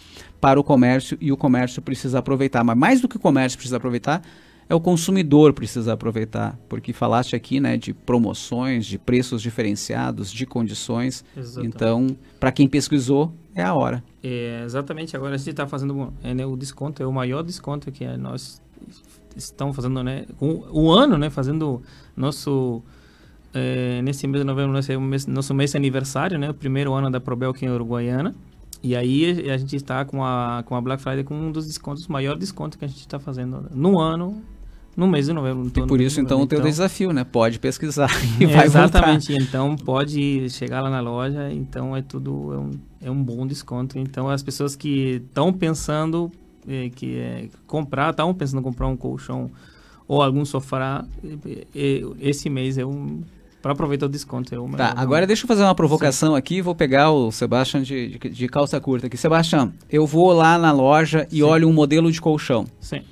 para 0.43 0.59
o 0.59 0.65
comércio 0.65 1.17
e 1.21 1.31
o 1.31 1.37
comércio 1.37 1.81
precisa 1.81 2.19
aproveitar. 2.19 2.65
Mas 2.65 2.77
mais 2.77 3.01
do 3.01 3.07
que 3.07 3.17
o 3.17 3.21
comércio 3.21 3.57
precisa 3.57 3.77
aproveitar, 3.77 4.21
é 4.69 4.75
o 4.75 4.81
consumidor 4.81 5.53
precisa 5.53 5.93
aproveitar, 5.93 6.59
porque 6.69 6.93
falaste 6.93 7.37
aqui, 7.37 7.61
né, 7.61 7.77
de 7.77 7.95
promoções, 7.95 8.85
de 8.85 8.99
preços 8.99 9.41
diferenciados, 9.41 10.33
de 10.33 10.45
condições. 10.45 11.25
Exatamente. 11.37 11.77
Então, 11.77 12.17
para 12.41 12.51
quem 12.51 12.67
pesquisou, 12.67 13.33
é 13.55 13.63
a 13.63 13.73
hora. 13.73 14.03
É, 14.21 14.63
exatamente. 14.65 15.17
Agora 15.17 15.37
a 15.37 15.39
gente 15.39 15.51
está 15.51 15.65
fazendo 15.65 16.13
é, 16.25 16.35
né, 16.35 16.45
o 16.45 16.57
desconto, 16.57 17.01
é 17.01 17.07
o 17.07 17.13
maior 17.13 17.45
desconto 17.45 17.93
que 17.93 18.05
nós 18.17 18.61
estamos 19.37 19.77
fazendo, 19.77 20.03
né, 20.03 20.25
com 20.39 20.65
o 20.73 20.91
ano, 20.91 21.17
né, 21.19 21.31
fazendo 21.31 21.81
nosso 22.17 22.83
é, 23.55 24.03
nesse 24.03 24.27
mês 24.27 24.41
de 24.41 24.47
novembro, 24.47 24.73
nosso 24.73 25.01
mês, 25.01 25.25
nosso 25.25 25.55
mês 25.55 25.77
aniversário, 25.77 26.37
né, 26.37 26.51
o 26.51 26.55
primeiro 26.55 26.93
ano 26.95 27.09
da 27.09 27.21
Probel 27.21 27.51
aqui 27.51 27.65
em 27.65 27.71
Uruguaiana. 27.71 28.35
E 28.83 28.97
aí 28.97 29.49
a 29.51 29.57
gente 29.57 29.77
está 29.77 30.05
com 30.05 30.25
a, 30.25 30.64
com 30.66 30.75
a 30.75 30.81
Black 30.81 31.03
Friday 31.03 31.23
com 31.23 31.35
um 31.35 31.53
dos 31.53 31.66
descontos, 31.66 32.09
maior 32.09 32.37
desconto 32.37 32.77
que 32.77 32.85
a 32.85 32.88
gente 32.88 33.01
está 33.01 33.18
fazendo 33.18 33.68
no 33.73 34.01
ano, 34.01 34.42
no 34.97 35.07
mês 35.07 35.27
de 35.27 35.33
novembro. 35.33 35.71
E 35.75 35.87
por 35.87 36.01
isso, 36.01 36.21
então, 36.21 36.40
o 36.42 36.47
teu 36.47 36.61
desafio, 36.61 37.12
né? 37.12 37.25
Pode 37.25 37.59
pesquisar 37.59 38.11
e 38.40 38.47
vai 38.47 38.66
Exatamente. 38.66 39.29
voltar. 39.29 39.45
Então, 39.45 39.77
pode 39.77 40.51
chegar 40.51 40.81
lá 40.81 40.90
na 40.90 41.01
loja. 41.01 41.51
Então, 41.53 41.97
é 41.97 42.03
tudo... 42.03 42.53
É 42.53 42.59
um, 42.59 42.71
é 43.03 43.11
um 43.11 43.23
bom 43.23 43.47
desconto. 43.47 43.99
Então, 43.99 44.29
as 44.29 44.42
pessoas 44.42 44.77
que 44.77 45.23
estão 45.29 45.53
pensando 45.53 46.31
eh, 46.68 46.90
que 46.95 47.18
é, 47.18 47.49
comprar, 47.66 48.11
estão 48.11 48.35
pensando 48.35 48.61
em 48.61 48.62
comprar 48.62 48.88
um 48.88 48.97
colchão 48.97 49.51
ou 50.07 50.21
algum 50.21 50.45
sofá, 50.45 51.05
eh, 51.75 52.03
esse 52.21 52.51
mês 52.51 52.77
é 52.77 52.85
um... 52.85 53.23
Para 53.62 53.72
aproveitar 53.72 54.07
o 54.07 54.09
desconto 54.09 54.53
é 54.53 54.59
o 54.59 54.68
Tá, 54.70 54.92
agora 54.96 55.25
deixa 55.25 55.44
eu 55.44 55.48
fazer 55.48 55.62
uma 55.62 55.75
provocação 55.75 56.33
Sim. 56.33 56.38
aqui. 56.38 56.61
Vou 56.61 56.75
pegar 56.75 57.12
o 57.12 57.31
Sebastião 57.31 57.81
de, 57.81 58.18
de, 58.18 58.29
de, 58.29 58.48
calça 58.48 58.81
curta 58.81 59.07
aqui. 59.07 59.16
Sebastião, 59.16 59.72
eu 59.88 60.05
vou 60.05 60.33
lá 60.33 60.59
na 60.59 60.72
loja 60.72 61.29
e 61.31 61.37
Sim. 61.37 61.42
olho 61.42 61.68
um 61.68 61.72
modelo 61.72 62.11
de 62.11 62.20
colchão. 62.20 62.66
Sim. 62.81 63.03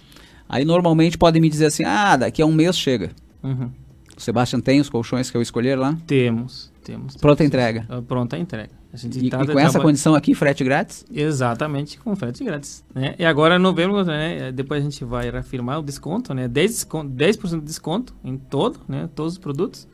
Aí 0.49 0.65
normalmente 0.65 1.17
podem 1.17 1.41
me 1.41 1.49
dizer 1.49 1.67
assim, 1.67 1.85
ah, 1.85 2.17
daqui 2.17 2.43
a 2.43 2.47
um 2.47 2.53
mês 2.53 2.77
chega. 2.77 3.13
Uhum. 3.41 3.71
O 4.17 4.21
Sebastião 4.21 4.61
tem 4.61 4.81
os 4.81 4.91
colchões 4.91 5.31
que 5.31 5.37
eu 5.37 5.41
escolher 5.41 5.79
lá? 5.79 5.97
Temos, 6.05 6.73
temos. 6.83 7.17
Pronta 7.17 7.39
temos, 7.39 7.49
entrega? 7.49 7.87
Uh, 7.89 8.03
pronta 8.03 8.37
entrega. 8.37 8.71
e, 9.05 9.29
e 9.29 9.31
com 9.31 9.59
essa 9.61 9.79
condição 9.79 10.17
aqui, 10.17 10.35
frete 10.35 10.65
grátis? 10.65 11.07
Exatamente, 11.15 11.97
com 12.01 12.17
frete 12.17 12.43
grátis. 12.43 12.85
Né? 12.93 13.15
E 13.17 13.25
agora, 13.25 13.57
novembro, 13.57 14.05
né, 14.05 14.51
depois 14.51 14.81
a 14.81 14.83
gente 14.83 15.05
vai 15.05 15.31
reafirmar 15.31 15.79
o 15.79 15.83
desconto, 15.83 16.35
né? 16.35 16.49
10%, 16.49 16.67
desconto, 16.67 17.09
10 17.09 17.37
de 17.37 17.61
desconto 17.61 18.15
em 18.25 18.37
todo, 18.37 18.81
né? 18.89 19.09
todos 19.15 19.35
os 19.35 19.39
produtos, 19.39 19.87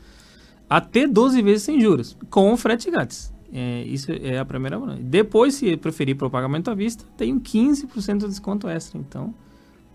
até 0.69 1.07
12 1.07 1.43
vezes 1.43 1.63
sem 1.63 1.81
juros, 1.81 2.17
com 2.31 2.57
frete 2.57 2.91
grátis. 2.91 3.33
É, 3.53 3.83
isso 3.85 4.11
é 4.11 4.39
a 4.39 4.45
primeira. 4.45 4.79
Depois, 5.01 5.55
se 5.55 5.77
preferir 5.77 6.17
para 6.17 6.27
o 6.27 6.31
pagamento 6.31 6.71
à 6.71 6.75
vista, 6.75 7.05
tem 7.17 7.33
um 7.33 7.41
15% 7.41 8.19
de 8.19 8.29
desconto 8.29 8.69
extra. 8.69 8.99
Então, 8.99 9.33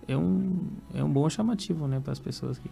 é 0.07 0.17
um, 0.17 0.55
é 0.93 1.03
um 1.03 1.09
bom 1.09 1.29
chamativo, 1.29 1.87
né, 1.87 1.99
para 1.99 2.11
as 2.11 2.19
pessoas 2.19 2.57
que... 2.57 2.69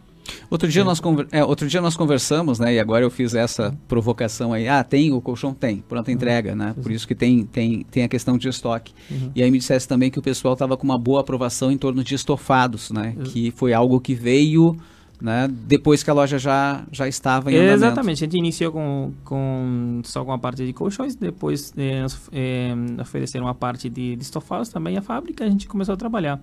Outro 0.49 0.67
dia, 0.67 0.83
nós 0.83 1.01
é, 1.31 1.43
outro 1.43 1.67
dia 1.67 1.81
nós 1.81 1.95
conversamos, 1.95 2.59
né, 2.59 2.73
e 2.73 2.79
agora 2.79 3.03
eu 3.03 3.09
fiz 3.09 3.33
essa 3.33 3.75
provocação 3.87 4.51
aí, 4.51 4.67
ah, 4.67 4.83
tem, 4.83 5.11
o 5.11 5.21
colchão 5.21 5.53
tem, 5.53 5.77
pronta 5.77 6.09
uhum. 6.09 6.15
entrega, 6.15 6.55
né, 6.55 6.75
por 6.81 6.91
isso 6.91 7.07
que 7.07 7.15
tem, 7.15 7.45
tem, 7.45 7.83
tem 7.83 8.03
a 8.03 8.07
questão 8.07 8.37
de 8.37 8.47
estoque. 8.47 8.93
Uhum. 9.09 9.31
E 9.35 9.43
aí 9.43 9.51
me 9.51 9.57
dissesse 9.59 9.87
também 9.87 10.09
que 10.09 10.19
o 10.19 10.21
pessoal 10.21 10.53
estava 10.53 10.75
com 10.75 10.83
uma 10.83 10.97
boa 10.97 11.21
aprovação 11.21 11.71
em 11.71 11.77
torno 11.77 12.03
de 12.03 12.15
estofados, 12.15 12.91
né, 12.91 13.13
uhum. 13.17 13.23
que 13.23 13.51
foi 13.51 13.73
algo 13.73 13.99
que 13.99 14.15
veio... 14.15 14.75
Né, 15.21 15.49
depois 15.49 16.01
que 16.01 16.09
a 16.09 16.13
loja 16.13 16.39
já, 16.39 16.85
já 16.93 17.05
estava 17.05 17.51
em 17.51 17.55
andamento. 17.55 17.75
Exatamente, 17.75 18.23
a 18.23 18.25
gente 18.25 18.37
iniciou 18.37 18.71
com, 18.71 19.11
com, 19.25 20.01
só 20.05 20.23
com 20.23 20.31
a 20.31 20.37
parte 20.37 20.65
de 20.65 20.71
colchões, 20.71 21.13
depois 21.13 21.73
é, 21.77 22.05
é, 22.31 23.01
ofereceram 23.01 23.45
a 23.45 23.53
parte 23.53 23.89
de, 23.89 24.15
de 24.15 24.23
estofados 24.23 24.69
também, 24.69 24.97
a 24.97 25.01
fábrica, 25.01 25.43
a 25.43 25.49
gente 25.49 25.67
começou 25.67 25.93
a 25.93 25.97
trabalhar 25.97 26.39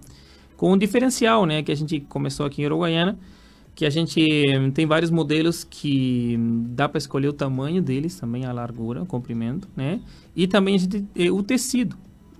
com 0.58 0.72
um 0.72 0.76
diferencial, 0.76 1.46
né, 1.46 1.62
que 1.62 1.72
a 1.72 1.74
gente 1.74 2.00
começou 2.00 2.44
aqui 2.44 2.60
em 2.60 2.66
Uruguaiana, 2.66 3.18
que 3.74 3.84
a 3.84 3.90
gente 3.90 4.24
tem 4.74 4.86
vários 4.86 5.10
modelos 5.10 5.62
que 5.62 6.36
dá 6.70 6.88
para 6.88 6.98
escolher 6.98 7.28
o 7.28 7.32
tamanho 7.32 7.82
deles, 7.82 8.18
também 8.18 8.46
a 8.46 8.52
largura, 8.52 9.02
o 9.02 9.06
comprimento, 9.06 9.68
né? 9.76 10.00
E 10.34 10.46
também 10.46 10.76
a 10.76 10.78
gente, 10.78 11.04
o 11.30 11.42
tecido 11.42 11.94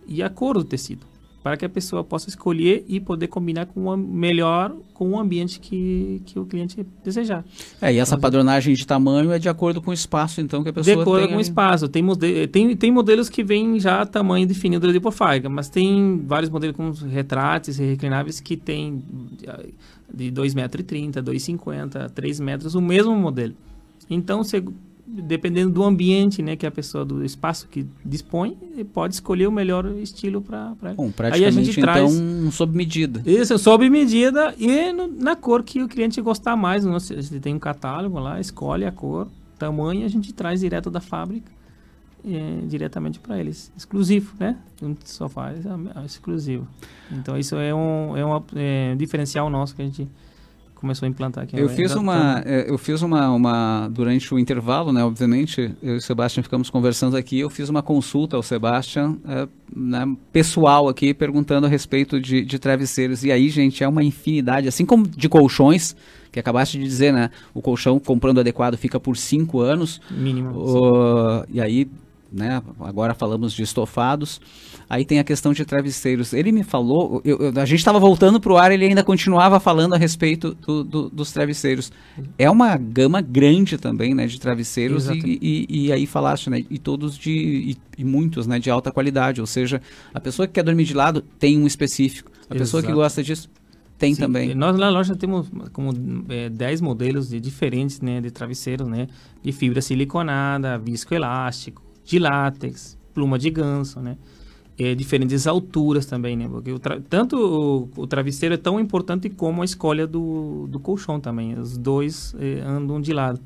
e 0.07 0.22
a 0.22 0.31
cor 0.31 0.55
do 0.55 0.64
tecido 0.64 1.07
para 1.46 1.56
que 1.56 1.64
a 1.64 1.68
pessoa 1.68 2.02
possa 2.02 2.28
escolher 2.28 2.85
e 2.88 2.98
poder 2.98 3.28
combinar 3.28 3.66
com 3.66 3.87
o 3.87 3.96
melhor 3.96 4.74
com 4.92 5.11
o 5.11 5.20
ambiente 5.20 5.61
que, 5.61 6.20
que 6.26 6.40
o 6.40 6.44
cliente 6.44 6.85
desejar. 7.04 7.44
É, 7.80 7.94
e 7.94 7.98
essa 7.98 8.18
padronagem 8.18 8.74
de 8.74 8.85
tamanho 8.85 9.30
é 9.30 9.38
de 9.38 9.48
acordo 9.48 9.80
com 9.80 9.92
o 9.92 9.94
espaço, 9.94 10.40
então, 10.40 10.64
que 10.64 10.70
a 10.70 10.72
pessoa 10.72 10.96
De 10.96 11.02
acordo 11.02 11.28
com 11.28 11.37
o 11.37 11.40
espaço. 11.40 11.88
Tem, 11.88 12.04
tem, 12.50 12.76
tem 12.76 12.90
modelos 12.90 13.28
que 13.28 13.44
vêm 13.44 13.78
já 13.78 14.04
tamanho 14.04 14.44
definido 14.44 14.92
de 14.92 15.00
fábrica, 15.12 15.48
mas 15.48 15.68
tem 15.68 16.20
vários 16.26 16.50
modelos 16.50 16.74
com 16.74 16.90
retráteis 16.90 17.78
e 17.78 17.85
reclináveis 17.85 18.40
que 18.40 18.56
tem 18.56 19.00
de 20.12 20.32
2,30 20.32 20.54
metros, 20.56 20.85
2,50, 20.85 22.11
3 22.11 22.40
metros, 22.40 22.74
o 22.74 22.80
mesmo 22.80 23.14
modelo. 23.14 23.54
Então, 24.11 24.42
você 24.42 24.64
dependendo 25.06 25.70
do 25.70 25.84
ambiente, 25.84 26.42
né, 26.42 26.56
que 26.56 26.66
a 26.66 26.70
pessoa 26.70 27.04
do 27.04 27.24
espaço 27.24 27.68
que 27.68 27.86
dispõe, 28.04 28.56
pode 28.92 29.14
escolher 29.14 29.46
o 29.46 29.52
melhor 29.52 29.86
estilo 29.98 30.42
para 30.42 30.74
Bom, 30.96 31.10
praticamente 31.10 31.34
Aí 31.34 31.44
a 31.44 31.50
gente 31.50 31.80
traz 31.80 32.12
então 32.12 32.50
sob 32.50 32.76
medida. 32.76 33.22
Isso, 33.24 33.56
sob 33.58 33.88
medida 33.88 34.54
e 34.58 34.92
no, 34.92 35.06
na 35.06 35.36
cor 35.36 35.62
que 35.62 35.82
o 35.82 35.88
cliente 35.88 36.20
gostar 36.20 36.56
mais. 36.56 36.84
A 36.84 36.98
gente 36.98 37.40
tem 37.40 37.54
um 37.54 37.58
catálogo 37.58 38.18
lá, 38.18 38.40
escolhe 38.40 38.84
a 38.84 38.90
cor, 38.90 39.28
tamanho, 39.58 40.04
a 40.04 40.08
gente 40.08 40.34
traz 40.34 40.60
direto 40.60 40.90
da 40.90 41.00
fábrica. 41.00 41.54
É, 42.28 42.66
diretamente 42.66 43.20
para 43.20 43.38
eles, 43.38 43.70
exclusivo, 43.76 44.34
né? 44.40 44.56
Um 44.82 44.96
sofá 45.04 45.52
é, 45.52 46.00
é 46.00 46.04
exclusivo. 46.04 46.66
Então 47.12 47.38
isso 47.38 47.54
é 47.54 47.72
um, 47.72 48.16
é 48.16 48.26
um 48.26 48.42
é, 48.56 48.96
diferencial 48.96 49.48
nosso 49.48 49.76
que 49.76 49.82
a 49.82 49.84
gente 49.84 50.08
começou 50.76 51.06
a 51.06 51.08
implantar 51.08 51.44
aqui. 51.44 51.58
Eu 51.58 51.68
fiz 51.68 51.94
uma, 51.94 52.42
é, 52.44 52.70
eu 52.70 52.78
fiz 52.78 53.02
uma, 53.02 53.30
uma 53.30 53.88
durante 53.88 54.32
o 54.32 54.38
intervalo, 54.38 54.92
né? 54.92 55.02
Obviamente, 55.02 55.74
eu 55.82 55.94
e 55.94 55.96
o 55.96 56.00
Sebastião 56.00 56.42
ficamos 56.42 56.70
conversando 56.70 57.16
aqui. 57.16 57.40
Eu 57.40 57.50
fiz 57.50 57.68
uma 57.68 57.82
consulta 57.82 58.36
ao 58.36 58.42
Sebastião, 58.42 59.18
é, 59.26 59.48
né, 59.74 60.16
pessoal 60.32 60.88
aqui, 60.88 61.12
perguntando 61.12 61.66
a 61.66 61.68
respeito 61.68 62.20
de, 62.20 62.44
de 62.44 62.58
travesseiros. 62.58 63.24
E 63.24 63.32
aí, 63.32 63.48
gente, 63.48 63.82
é 63.82 63.88
uma 63.88 64.04
infinidade, 64.04 64.68
assim 64.68 64.86
como 64.86 65.08
de 65.08 65.28
colchões 65.28 65.96
que 66.30 66.38
acabaste 66.38 66.78
de 66.78 66.84
dizer, 66.84 67.12
né? 67.12 67.30
O 67.54 67.62
colchão 67.62 67.98
comprando 67.98 68.40
adequado 68.40 68.76
fica 68.76 69.00
por 69.00 69.16
cinco 69.16 69.60
anos. 69.60 70.00
Mínimo. 70.10 70.50
O, 70.54 71.44
e 71.48 71.60
aí 71.60 71.88
né? 72.32 72.62
Agora 72.80 73.14
falamos 73.14 73.52
de 73.52 73.62
estofados. 73.62 74.40
Aí 74.88 75.04
tem 75.04 75.18
a 75.18 75.24
questão 75.24 75.52
de 75.52 75.64
travesseiros. 75.64 76.32
Ele 76.32 76.52
me 76.52 76.62
falou, 76.62 77.20
eu, 77.24 77.38
eu, 77.38 77.60
a 77.60 77.64
gente 77.64 77.78
estava 77.78 77.98
voltando 77.98 78.40
para 78.40 78.52
o 78.52 78.56
ar, 78.56 78.70
ele 78.70 78.84
ainda 78.84 79.02
continuava 79.02 79.58
falando 79.58 79.94
a 79.94 79.98
respeito 79.98 80.54
do, 80.54 80.84
do, 80.84 81.10
dos 81.10 81.32
travesseiros. 81.32 81.90
É 82.38 82.50
uma 82.50 82.76
gama 82.76 83.20
grande 83.20 83.78
também, 83.78 84.14
né, 84.14 84.26
de 84.26 84.40
travesseiros 84.40 85.08
e, 85.08 85.38
e, 85.40 85.86
e, 85.86 85.92
aí 85.92 86.06
falaste, 86.06 86.50
né, 86.50 86.64
e 86.70 86.78
todos 86.78 87.16
de 87.16 87.30
e, 87.30 87.76
e, 87.98 88.04
muitos, 88.04 88.46
né, 88.46 88.58
de 88.58 88.70
alta 88.70 88.90
qualidade. 88.92 89.40
Ou 89.40 89.46
seja, 89.46 89.80
a 90.14 90.20
pessoa 90.20 90.46
que 90.46 90.54
quer 90.54 90.62
dormir 90.62 90.84
de 90.84 90.94
lado 90.94 91.22
tem 91.38 91.58
um 91.58 91.66
específico. 91.66 92.30
A 92.30 92.54
Exato. 92.54 92.58
pessoa 92.58 92.82
que 92.82 92.92
gosta 92.92 93.22
disso 93.22 93.48
tem 93.98 94.14
Sim, 94.14 94.20
também. 94.20 94.54
Nós 94.54 94.76
na 94.76 94.90
loja 94.90 95.16
temos 95.16 95.48
como 95.72 95.90
é, 96.28 96.50
10 96.50 96.82
modelos 96.82 97.30
de 97.30 97.40
diferentes, 97.40 98.00
né, 98.00 98.20
de 98.20 98.30
travesseiros, 98.30 98.86
né, 98.86 99.06
de 99.42 99.52
fibra 99.52 99.80
siliconada, 99.80 100.78
viscoelástico 100.78 101.86
de 102.06 102.18
látex, 102.18 102.96
pluma 103.12 103.38
de 103.38 103.50
ganso, 103.50 104.00
né? 104.00 104.16
É, 104.78 104.94
diferentes 104.94 105.46
alturas 105.46 106.06
também, 106.06 106.36
né? 106.36 106.48
Porque 106.48 106.70
o 106.70 106.78
tanto 106.78 107.36
o, 107.36 108.02
o, 108.02 108.06
travesseiro 108.06 108.54
é 108.54 108.58
tão 108.58 108.78
importante 108.78 109.28
como 109.28 109.62
a 109.62 109.64
escolha 109.64 110.06
do, 110.06 110.66
do 110.68 110.78
colchão 110.78 111.18
também. 111.18 111.58
Os 111.58 111.76
dois 111.76 112.34
é, 112.38 112.60
andam 112.60 113.00
de 113.00 113.12
lado. 113.12 113.40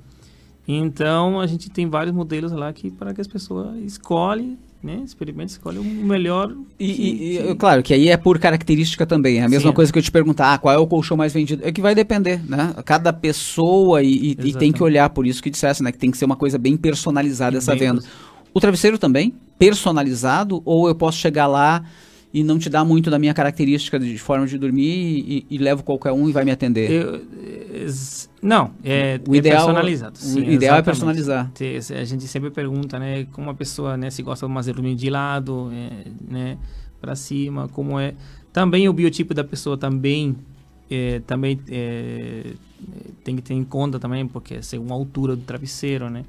Então, 0.69 1.41
a 1.41 1.47
gente 1.47 1.71
tem 1.71 1.89
vários 1.89 2.15
modelos 2.15 2.53
lá 2.53 2.73
que 2.73 2.91
para 2.91 3.15
que 3.15 3.21
as 3.21 3.27
pessoas 3.27 3.77
escolhem 3.79 4.59
né? 4.83 5.03
Experimenta, 5.05 5.53
escolhe 5.53 5.79
o 5.79 5.85
melhor. 5.85 6.55
E, 6.79 6.93
que, 6.93 7.03
e, 7.03 7.39
que... 7.39 7.55
claro 7.57 7.83
que 7.83 7.93
aí 7.93 8.09
é 8.09 8.17
por 8.17 8.39
característica 8.39 9.05
também. 9.05 9.39
É 9.39 9.43
a 9.43 9.49
mesma 9.49 9.71
Sim. 9.71 9.75
coisa 9.75 9.93
que 9.93 9.99
eu 9.99 10.03
te 10.03 10.11
perguntar, 10.11 10.55
ah, 10.55 10.59
qual 10.59 10.75
é 10.75 10.79
o 10.79 10.87
colchão 10.87 11.17
mais 11.17 11.33
vendido? 11.33 11.63
É 11.65 11.71
que 11.71 11.81
vai 11.81 11.95
depender, 11.95 12.41
né? 12.49 12.75
Cada 12.85 13.13
pessoa 13.13 14.03
e, 14.03 14.31
e 14.33 14.55
tem 14.55 14.73
que 14.73 14.83
olhar, 14.83 15.11
por 15.11 15.27
isso 15.27 15.43
que 15.43 15.51
dissesse, 15.51 15.83
né? 15.83 15.93
Que 15.93 15.99
tem 15.99 16.11
que 16.11 16.17
ser 16.17 16.25
uma 16.25 16.37
coisa 16.37 16.57
bem 16.57 16.77
personalizada 16.77 17.59
essa 17.59 17.77
venda. 17.77 18.03
O 18.53 18.61
travesseiro 18.61 18.99
também, 18.99 19.35
personalizado, 19.59 20.63
ou 20.65 20.89
eu 20.89 20.95
posso 20.95 21.19
chegar 21.19 21.47
lá 21.47 21.85
e 22.33 22.45
não 22.45 22.59
te 22.59 22.71
dar 22.71 22.85
muito 22.85 23.11
da 23.11 23.19
minha 23.19 23.35
característica 23.35 23.99
de 23.99 24.17
forma 24.19 24.47
de 24.47 24.57
dormir 24.57 24.85
e, 24.85 25.47
e 25.51 25.59
levo 25.59 25.83
qualquer 25.83 26.13
um 26.13 26.29
e 26.29 26.33
vai 26.33 26.45
me 26.45 26.51
atender? 26.51 26.91
Eu, 26.91 27.21
não, 28.41 28.71
é, 28.85 29.21
o 29.27 29.35
é 29.35 29.39
ideal, 29.39 29.67
personalizado. 29.67 30.19
Sim, 30.19 30.41
o 30.41 30.53
ideal 30.53 30.79
é 30.79 30.83
personalizar. 30.83 31.51
A 31.99 32.05
gente 32.05 32.27
sempre 32.29 32.51
pergunta, 32.51 32.99
né, 32.99 33.27
como 33.33 33.51
a 33.51 33.55
pessoa, 33.55 33.97
né, 33.97 34.11
se 34.11 34.23
gosta 34.23 34.47
mais 34.47 34.67
de 34.67 34.73
dormir 34.73 34.95
de 34.95 35.11
lado, 35.11 35.71
é, 35.73 36.11
né, 36.33 36.59
para 37.01 37.17
cima, 37.17 37.69
como 37.69 37.99
é. 37.99 38.15
Também 38.53 38.89
o 38.89 38.93
biotipo 38.93 39.35
da 39.35 39.45
pessoa 39.45 39.77
também 39.77 40.37
é, 40.91 41.21
também 41.21 41.61
é, 41.69 42.53
tem 43.23 43.37
que 43.37 43.43
ter 43.43 43.55
em 43.55 43.63
conta 43.63 43.99
também, 43.99 44.27
porque 44.27 44.55
é 44.55 44.63
segundo 44.63 44.91
a 44.93 44.95
altura 44.95 45.37
do 45.37 45.43
travesseiro, 45.43 46.11
né? 46.11 46.25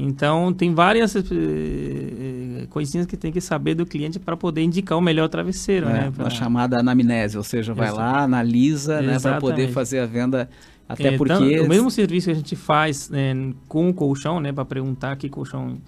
Então, 0.00 0.52
tem 0.52 0.72
várias 0.72 1.16
eh, 1.16 2.66
coisinhas 2.70 3.04
que 3.04 3.16
tem 3.16 3.32
que 3.32 3.40
saber 3.40 3.74
do 3.74 3.84
cliente 3.84 4.20
para 4.20 4.36
poder 4.36 4.62
indicar 4.62 4.96
o 4.96 5.00
melhor 5.00 5.28
travesseiro, 5.28 5.88
é, 5.88 5.92
né? 5.92 6.12
Pra... 6.14 6.28
A 6.28 6.30
chamada 6.30 6.78
anamnese, 6.78 7.36
ou 7.36 7.42
seja, 7.42 7.74
vai 7.74 7.88
Exato. 7.88 8.00
lá, 8.00 8.22
analisa, 8.22 9.02
né, 9.02 9.18
para 9.18 9.40
poder 9.40 9.72
fazer 9.72 9.98
a 9.98 10.06
venda, 10.06 10.48
até 10.88 11.08
é, 11.08 11.16
porque... 11.16 11.32
Então, 11.32 11.64
o 11.64 11.68
mesmo 11.68 11.90
serviço 11.90 12.26
que 12.26 12.30
a 12.30 12.34
gente 12.36 12.54
faz 12.54 13.10
né, 13.10 13.34
com 13.66 13.88
o 13.88 13.92
colchão, 13.92 14.38
né, 14.38 14.52
para 14.52 14.64
perguntar 14.64 15.16
que 15.16 15.28
colchão 15.28 15.78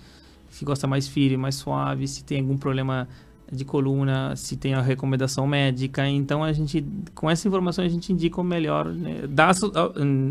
se 0.49 0.65
gosta 0.65 0.89
mais 0.89 1.07
firme, 1.07 1.37
mais 1.37 1.55
suave, 1.55 2.09
se 2.09 2.25
tem 2.25 2.41
algum 2.41 2.57
problema 2.57 3.07
de 3.51 3.65
coluna, 3.65 4.35
se 4.37 4.57
tem 4.57 4.75
a 4.75 4.81
recomendação 4.81 5.47
médica. 5.47 6.09
Então 6.09 6.45
a 6.45 6.53
gente, 6.53 6.85
com 7.15 7.29
essa 7.29 7.47
informação, 7.49 7.85
a 7.85 7.89
gente 7.89 8.13
indica 8.13 8.41
o 8.41 8.45
melhor, 8.45 8.87
né? 8.87 9.23
dá 9.29 9.49
as, 9.49 9.61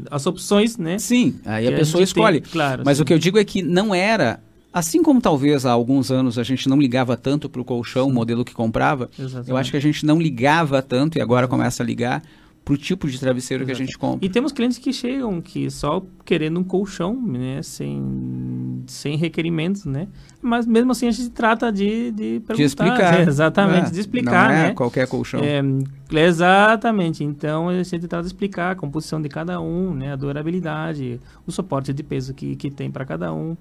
as, 0.10 0.26
opções, 0.26 0.78
né? 0.78 0.98
Sim, 1.00 1.40
aí 1.46 1.68
a 1.68 1.72
pessoa 1.72 2.02
a 2.02 2.04
escolhe. 2.04 2.42
Tem, 2.42 2.52
claro. 2.52 2.84
Mas 2.86 2.98
sim. 2.98 3.04
o 3.04 3.06
que 3.06 3.14
eu 3.14 3.20
digo 3.20 3.38
é 3.38 3.44
que 3.44 3.62
não 3.62 3.94
era 3.94 4.40
Assim 4.72 5.02
como 5.02 5.20
talvez 5.20 5.66
há 5.66 5.72
alguns 5.72 6.12
anos 6.12 6.38
a 6.38 6.44
gente 6.44 6.70
não 6.70 6.80
ligava 6.80 7.18
tanto 7.18 7.50
para 7.50 7.60
o 7.60 7.66
colchão, 7.66 8.08
o 8.08 8.14
modelo 8.14 8.46
que 8.46 8.54
comprava, 8.54 9.10
Exatamente. 9.18 9.50
eu 9.50 9.58
acho 9.58 9.72
que 9.72 9.78
a 9.78 9.82
gente 9.82 10.06
não 10.06 10.22
ligava 10.22 10.80
tanto 10.80 11.18
e 11.18 11.22
agora 11.22 11.48
começa 11.48 11.82
a 11.82 11.86
ligar 11.86 12.22
para 12.70 12.76
o 12.76 12.78
tipo 12.78 13.10
de 13.10 13.20
travesseiro 13.20 13.66
que 13.66 13.72
a 13.72 13.76
gente 13.76 13.98
compra. 13.98 14.24
E 14.24 14.30
temos 14.30 14.52
clientes 14.52 14.78
que 14.78 14.94
chegam 14.94 15.42
que 15.42 15.72
só 15.72 16.04
querendo 16.24 16.60
um 16.60 16.64
colchão, 16.64 17.20
né, 17.20 17.64
sem, 17.64 18.84
sem 18.86 19.18
requerimentos, 19.18 19.86
né? 19.86 20.08
Mas 20.40 20.68
mesmo 20.68 20.92
assim 20.92 21.08
a 21.08 21.12
gente 21.12 21.32
trata 21.32 21.72
de, 21.72 22.12
de 22.12 22.42
perguntar. 22.42 22.54
De 22.54 22.64
explicar. 22.64 23.20
É, 23.20 23.24
exatamente, 23.24 23.88
É, 23.88 23.92
de 23.92 24.00
explicar, 24.00 24.50
não 24.50 24.56
é 24.56 24.68
né? 24.68 24.74
qualquer 24.76 25.08
colchão. 25.08 25.40
É, 25.44 25.64
exatamente. 26.12 27.24
Então 27.24 27.70
a 27.70 27.82
gente 27.82 28.08
trata 28.08 28.22
de 28.22 28.28
explicar 28.28 28.74
a 28.74 28.76
composição 28.76 29.20
de 29.20 29.30
cada 29.30 29.60
um, 29.60 29.96
né? 29.96 30.14
A 30.14 30.16
durabilidade, 30.16 31.20
o 31.48 31.52
suporte 31.52 31.92
de 31.92 32.04
peso 32.04 32.36
que, 32.36 32.56
que 32.56 32.70
tem 32.70 32.92
para 32.92 33.04
cada 33.04 33.34
um. 33.34 33.58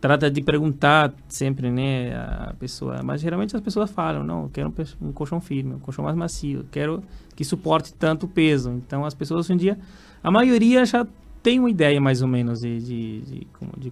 Trata 0.00 0.30
de 0.30 0.40
perguntar 0.40 1.12
sempre, 1.28 1.70
né, 1.70 2.14
a 2.16 2.54
pessoa. 2.58 3.02
Mas 3.02 3.20
geralmente 3.20 3.54
as 3.54 3.60
pessoas 3.60 3.90
falam, 3.90 4.24
não, 4.24 4.44
eu 4.44 4.50
quero 4.50 4.72
um, 5.00 5.08
um 5.08 5.12
colchão 5.12 5.40
firme, 5.40 5.74
um 5.74 5.78
colchão 5.78 6.04
mais 6.04 6.16
macio, 6.16 6.60
eu 6.60 6.64
quero 6.70 7.02
que 7.36 7.44
suporte 7.44 7.92
tanto 7.92 8.26
peso. 8.26 8.70
Então 8.70 9.04
as 9.04 9.12
pessoas 9.12 9.46
hoje 9.46 9.52
em 9.52 9.56
dia, 9.58 9.78
a 10.22 10.30
maioria 10.30 10.86
já 10.86 11.06
tem 11.42 11.58
uma 11.58 11.68
ideia 11.70 12.00
mais 12.00 12.22
ou 12.22 12.28
menos 12.28 12.60
de, 12.60 12.78
de, 12.78 13.20
de, 13.20 13.46
de, 13.78 13.90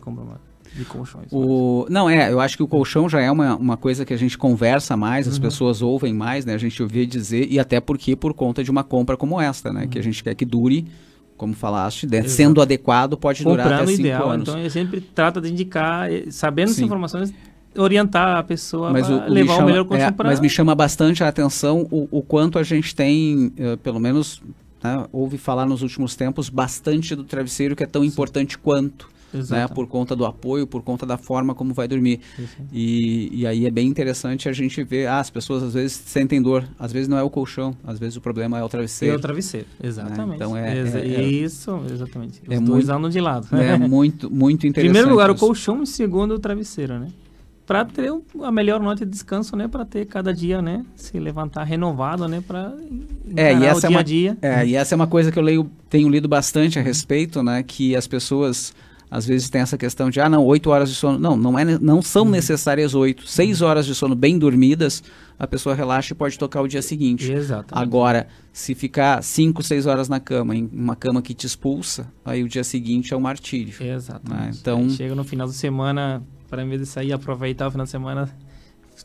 de 0.75 0.85
colchões. 0.85 1.27
O, 1.33 1.87
não, 1.91 2.09
é, 2.09 2.31
eu 2.33 2.41
acho 2.41 2.57
que 2.57 2.63
o 2.63 2.69
colchão 2.69 3.09
já 3.09 3.21
é 3.21 3.31
uma, 3.31 3.57
uma 3.57 3.77
coisa 3.77 4.05
que 4.05 4.13
a 4.13 4.17
gente 4.19 4.37
conversa 4.37 4.97
mais, 4.97 5.27
as 5.29 5.37
Uhum. 5.37 5.43
pessoas 5.43 5.83
ouvem 5.83 6.13
mais, 6.13 6.45
né? 6.45 6.55
A 6.55 6.59
gente 6.59 6.83
ouvia 6.83 7.07
dizer, 7.07 7.47
e 7.51 7.59
até 7.59 7.81
porque 7.81 8.15
por 8.17 8.35
conta 8.35 8.63
de 8.65 8.71
uma 8.71 8.85
compra 8.85 9.17
como 9.17 9.41
esta, 9.41 9.73
né? 9.73 9.87
Que 9.87 9.99
a 9.99 10.03
gente 10.03 10.23
quer 10.23 10.35
que 10.35 10.45
dure, 10.45 10.87
como 11.39 11.55
falaste, 11.55 12.07
né. 12.07 12.19
Exato. 12.19 12.31
sendo 12.33 12.61
adequado, 12.61 13.17
pode 13.17 13.43
durar 13.43 13.65
Comprando 13.65 13.83
até 13.83 13.85
o 13.85 13.97
cinco 13.97 14.01
ideal, 14.01 14.31
anos. 14.31 14.49
então 14.49 14.61
eu 14.61 14.69
sempre 14.69 15.01
trata 15.01 15.41
de 15.41 15.51
indicar, 15.51 16.13
eh, 16.13 16.25
sabendo 16.31 16.65
essas 16.65 16.77
Sim. 16.77 16.85
informações, 16.85 17.33
orientar 17.77 18.39
a 18.39 18.43
pessoa 18.43 18.91
mas, 18.91 19.09
o, 19.09 19.23
levar 19.29 19.55
chama, 19.55 19.65
o 19.65 19.67
melhor 19.67 19.85
colchão 19.85 20.09
é, 20.09 20.11
para 20.11 20.29
mas 20.29 20.41
me 20.41 20.51
chama 20.51 20.75
bastante 20.75 21.23
a 21.23 21.29
atenção 21.29 21.87
o, 21.91 22.09
o 22.11 22.23
quanto 22.23 22.59
a 22.59 22.63
gente 22.63 22.95
tem, 22.95 23.53
eh, 23.57 23.77
pelo 23.77 24.01
menos, 24.01 24.43
né, 24.83 25.07
ouve 25.13 25.39
falar 25.39 25.65
nos 25.65 25.81
últimos 25.81 26.17
tempos, 26.17 26.49
bastante 26.51 27.15
do 27.15 27.25
travesseiro 27.25 27.77
que 27.77 27.85
é 27.85 27.87
tão 27.87 28.05
importante 28.05 28.59
quanto. 28.59 29.09
Né, 29.51 29.69
por 29.69 29.87
conta 29.87 30.17
do 30.17 30.25
apoio, 30.25 30.67
por 30.67 30.83
conta 30.83 31.05
da 31.05 31.17
forma 31.19 31.55
como 31.55 31.75
vai 31.75 31.87
dormir. 31.87 32.21
E, 32.73 33.29
e 33.33 33.47
aí 33.47 33.67
é 33.67 33.71
bem 33.71 33.87
interessante 33.87 34.49
a 34.49 34.53
gente 34.53 34.83
ver, 34.83 35.07
ah, 35.07 35.19
as 35.21 35.31
pessoas 35.31 35.63
às 35.63 35.75
vezes 35.75 35.93
sentem 35.93 36.41
dor, 36.41 36.65
às 36.79 36.93
vezes 36.93 37.09
não 37.09 37.19
é 37.19 37.23
o 37.23 37.31
colchão, 37.31 37.77
às 37.85 37.99
vezes 37.99 38.17
o 38.17 38.21
problema 38.21 38.59
é 38.59 38.63
o 38.65 38.69
travesseiro. 38.69 39.15
É 39.15 39.19
o 39.19 39.21
travesseiro, 39.21 39.67
exatamente. 39.83 40.29
Né, 40.29 40.35
Então 40.37 40.57
é, 40.57 40.79
Exa- 40.79 40.99
é- 41.01 41.15
é- 41.15 41.23
Isso, 41.23 41.81
exatamente. 41.93 42.41
Os 42.47 42.55
é 42.55 42.61
dois 42.61 42.69
muito- 42.87 42.91
andam 42.93 43.11
de 43.11 43.21
lado. 43.21 43.49
É 43.59 43.77
muito, 43.77 44.31
muito 44.31 44.67
Em 44.67 44.71
interessante. 44.71 44.93
primeiro 44.93 45.11
lugar, 45.11 45.31
o 45.31 45.35
isso. 45.35 45.45
colchão, 45.45 45.83
em 45.83 45.87
segundo, 45.87 46.35
o 46.35 46.39
travesseiro, 46.39 46.99
né? 46.99 47.09
Para 47.67 47.85
ter 47.85 48.11
o- 48.11 48.23
a 48.43 48.51
melhor 48.51 48.81
noite 48.81 49.05
de 49.05 49.11
descanso, 49.11 49.55
né? 49.55 49.69
Para 49.69 49.85
ter 49.85 50.07
cada 50.07 50.33
dia, 50.33 50.63
né? 50.63 50.87
Se 50.97 51.19
levantar 51.21 51.65
renovado, 51.65 52.27
né? 52.27 52.43
Para 52.47 52.73
É, 53.37 53.53
e 53.53 53.65
essa 53.65 53.75
o 53.75 53.79
é 53.79 53.81
dia 53.81 53.91
uma, 53.91 54.01
a 54.01 54.03
dia. 54.03 54.39
É, 54.41 54.67
e 54.67 54.75
essa 54.75 54.95
é 54.95 54.97
uma 54.97 55.07
coisa 55.07 55.31
que 55.31 55.39
eu 55.39 55.43
leio, 55.43 55.71
tenho 55.91 56.09
lido 56.09 56.27
bastante 56.27 56.79
a 56.79 56.83
respeito, 56.83 57.43
né? 57.43 57.63
Que 57.63 57.95
as 57.95 58.07
pessoas 58.07 58.73
às 59.11 59.27
vezes 59.27 59.49
têm 59.49 59.61
essa 59.61 59.79
questão 59.79 60.11
de, 60.11 60.21
ah, 60.21 60.29
não, 60.29 60.45
oito 60.45 60.71
horas 60.71 60.89
de 60.91 60.95
sono. 60.97 61.19
Não, 61.19 61.37
não, 61.37 61.59
é, 61.59 61.65
não 61.79 62.03
são 62.03 62.25
Uhum. 62.25 62.31
necessárias 62.31 62.95
oito. 62.95 63.27
Seis 63.27 63.63
horas 63.63 63.87
de 63.87 63.95
sono 63.95 64.15
bem 64.15 64.39
dormidas, 64.39 65.03
a 65.39 65.47
pessoa 65.47 65.75
relaxa 65.75 66.13
e 66.13 66.17
pode 66.17 66.39
tocar 66.39 66.61
o 66.63 66.69
dia 66.69 66.83
seguinte. 66.83 67.31
Exatamente. 67.33 67.83
Agora, 67.87 68.27
se 68.53 68.75
ficar 68.75 69.23
cinco, 69.23 69.63
seis 69.63 69.87
horas 69.87 70.09
na 70.09 70.19
cama, 70.21 70.55
em 70.55 70.69
uma 70.73 70.97
cama 70.97 71.23
que 71.23 71.33
te 71.33 71.47
expulsa, 71.47 72.07
aí 72.25 72.43
o 72.43 72.49
dia 72.49 72.65
seguinte 72.65 73.15
é 73.15 73.17
um 73.17 73.21
martírio. 73.21 73.73
Exatamente. 73.81 74.43
né? 74.43 74.51
Então, 74.61 74.81
Aí 74.81 74.91
chega 74.91 75.15
no 75.15 75.25
final 75.25 75.47
de 75.47 75.55
semana, 75.55 76.23
para 76.51 76.63
em 76.63 76.69
vez 76.69 76.81
de 76.81 76.87
sair 76.87 77.13
aproveitar 77.13 77.69
o 77.69 77.71
final 77.71 77.85
de 77.85 77.91
semana, 77.91 78.29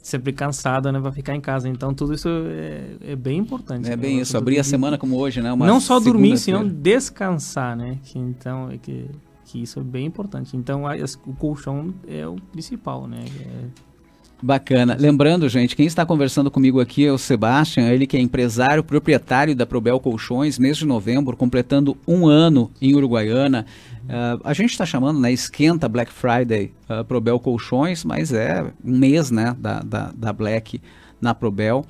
sempre 0.01 0.33
cansado, 0.33 0.91
né? 0.91 0.99
Para 0.99 1.11
ficar 1.11 1.35
em 1.35 1.39
casa. 1.41 1.69
Então, 1.69 1.93
tudo 1.93 2.13
isso 2.15 2.27
é, 2.27 3.11
é 3.11 3.15
bem 3.15 3.37
importante. 3.37 3.85
é 3.85 3.89
né? 3.91 3.95
bem 3.95 4.19
isso, 4.19 4.35
abrir 4.35 4.57
a 4.59 4.63
semana 4.63 4.97
como 4.97 5.15
hoje, 5.17 5.39
né? 5.41 5.53
Uma 5.53 5.67
não 5.67 5.79
só 5.79 5.99
dormir, 5.99 6.37
senão 6.37 6.67
descansar, 6.67 7.77
né? 7.77 7.99
Que, 8.03 8.17
então, 8.17 8.71
é 8.71 8.77
que, 8.77 9.05
que 9.53 9.61
isso 9.61 9.79
é 9.79 9.83
bem 9.83 10.07
importante. 10.07 10.57
Então, 10.57 10.87
a- 10.87 10.95
o 11.27 11.33
colchão 11.35 11.93
é 12.07 12.27
o 12.27 12.35
principal, 12.51 13.07
né? 13.07 13.23
É- 13.39 13.93
Bacana. 14.41 14.97
Lembrando, 14.99 15.47
gente, 15.47 15.73
quem 15.73 15.85
está 15.85 16.05
conversando 16.05 16.51
comigo 16.51 16.81
aqui 16.81 17.05
é 17.05 17.11
o 17.13 17.17
Sebastian, 17.17 17.87
ele 17.89 18.05
que 18.05 18.17
é 18.17 18.19
empresário, 18.19 18.83
proprietário 18.83 19.55
da 19.55 19.65
Probel 19.65 19.99
Colchões, 20.01 20.59
mês 20.59 20.75
de 20.75 20.85
novembro, 20.85 21.37
completando 21.37 21.95
um 22.05 22.27
ano 22.27 22.69
em 22.81 22.93
Uruguaiana. 22.93 23.65
Ah, 24.09 24.37
a 24.43 24.53
gente 24.53 24.71
está 24.71 24.85
chamando, 24.85 25.17
né, 25.17 25.31
esquenta 25.31 25.87
Black 25.87 26.11
Friday 26.11 26.73
ah, 26.89 27.05
Probel 27.05 27.39
Colchões, 27.39 28.03
mas 28.03 28.33
é 28.33 28.63
um 28.83 28.97
mês, 28.97 29.31
né, 29.31 29.55
da, 29.57 29.79
da, 29.79 30.11
da 30.13 30.33
Black 30.33 30.81
na 31.21 31.33
Probel. 31.33 31.85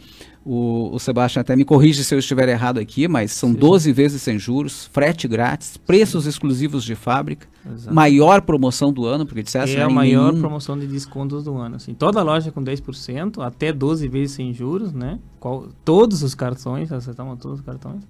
O, 0.46 0.90
o 0.94 1.00
Sebastian 1.00 1.40
até 1.40 1.56
me 1.56 1.64
corrige 1.64 2.04
se 2.04 2.14
eu 2.14 2.20
estiver 2.20 2.50
errado 2.50 2.78
aqui, 2.78 3.08
mas 3.08 3.32
são 3.32 3.54
12 3.54 3.94
vezes 3.94 4.22
sem 4.22 4.38
juros, 4.38 4.90
frete 4.92 5.26
grátis, 5.26 5.78
preços 5.78 6.26
exclusivos 6.26 6.84
de 6.84 6.96
fábrica, 6.96 7.48
Exato. 7.66 7.96
maior 7.96 8.42
promoção 8.42 8.92
do 8.92 9.06
ano, 9.06 9.26
porque 9.26 9.42
dissesse... 9.42 9.76
É 9.76 9.78
né, 9.78 9.84
a 9.84 9.90
maior 9.90 10.32
nenhum- 10.34 10.42
promoção 10.42 10.78
de 10.78 10.86
descontos 10.86 11.46
do 11.46 11.56
ano. 11.56 11.78
Assim, 11.78 11.94
toda 11.94 12.22
loja 12.22 12.52
com 12.52 12.62
10%, 12.62 13.42
até 13.42 13.72
12 13.72 14.06
vezes 14.10 14.36
sem 14.36 14.54
juros, 14.54 14.92
né? 14.92 15.18
Qual- 15.40 15.70
todos 15.86 16.22
os 16.24 16.36
cartões, 16.36 16.92
acertamos 16.92 17.40
todos 17.40 17.60
os 17.60 17.66
cartões. 17.66 18.04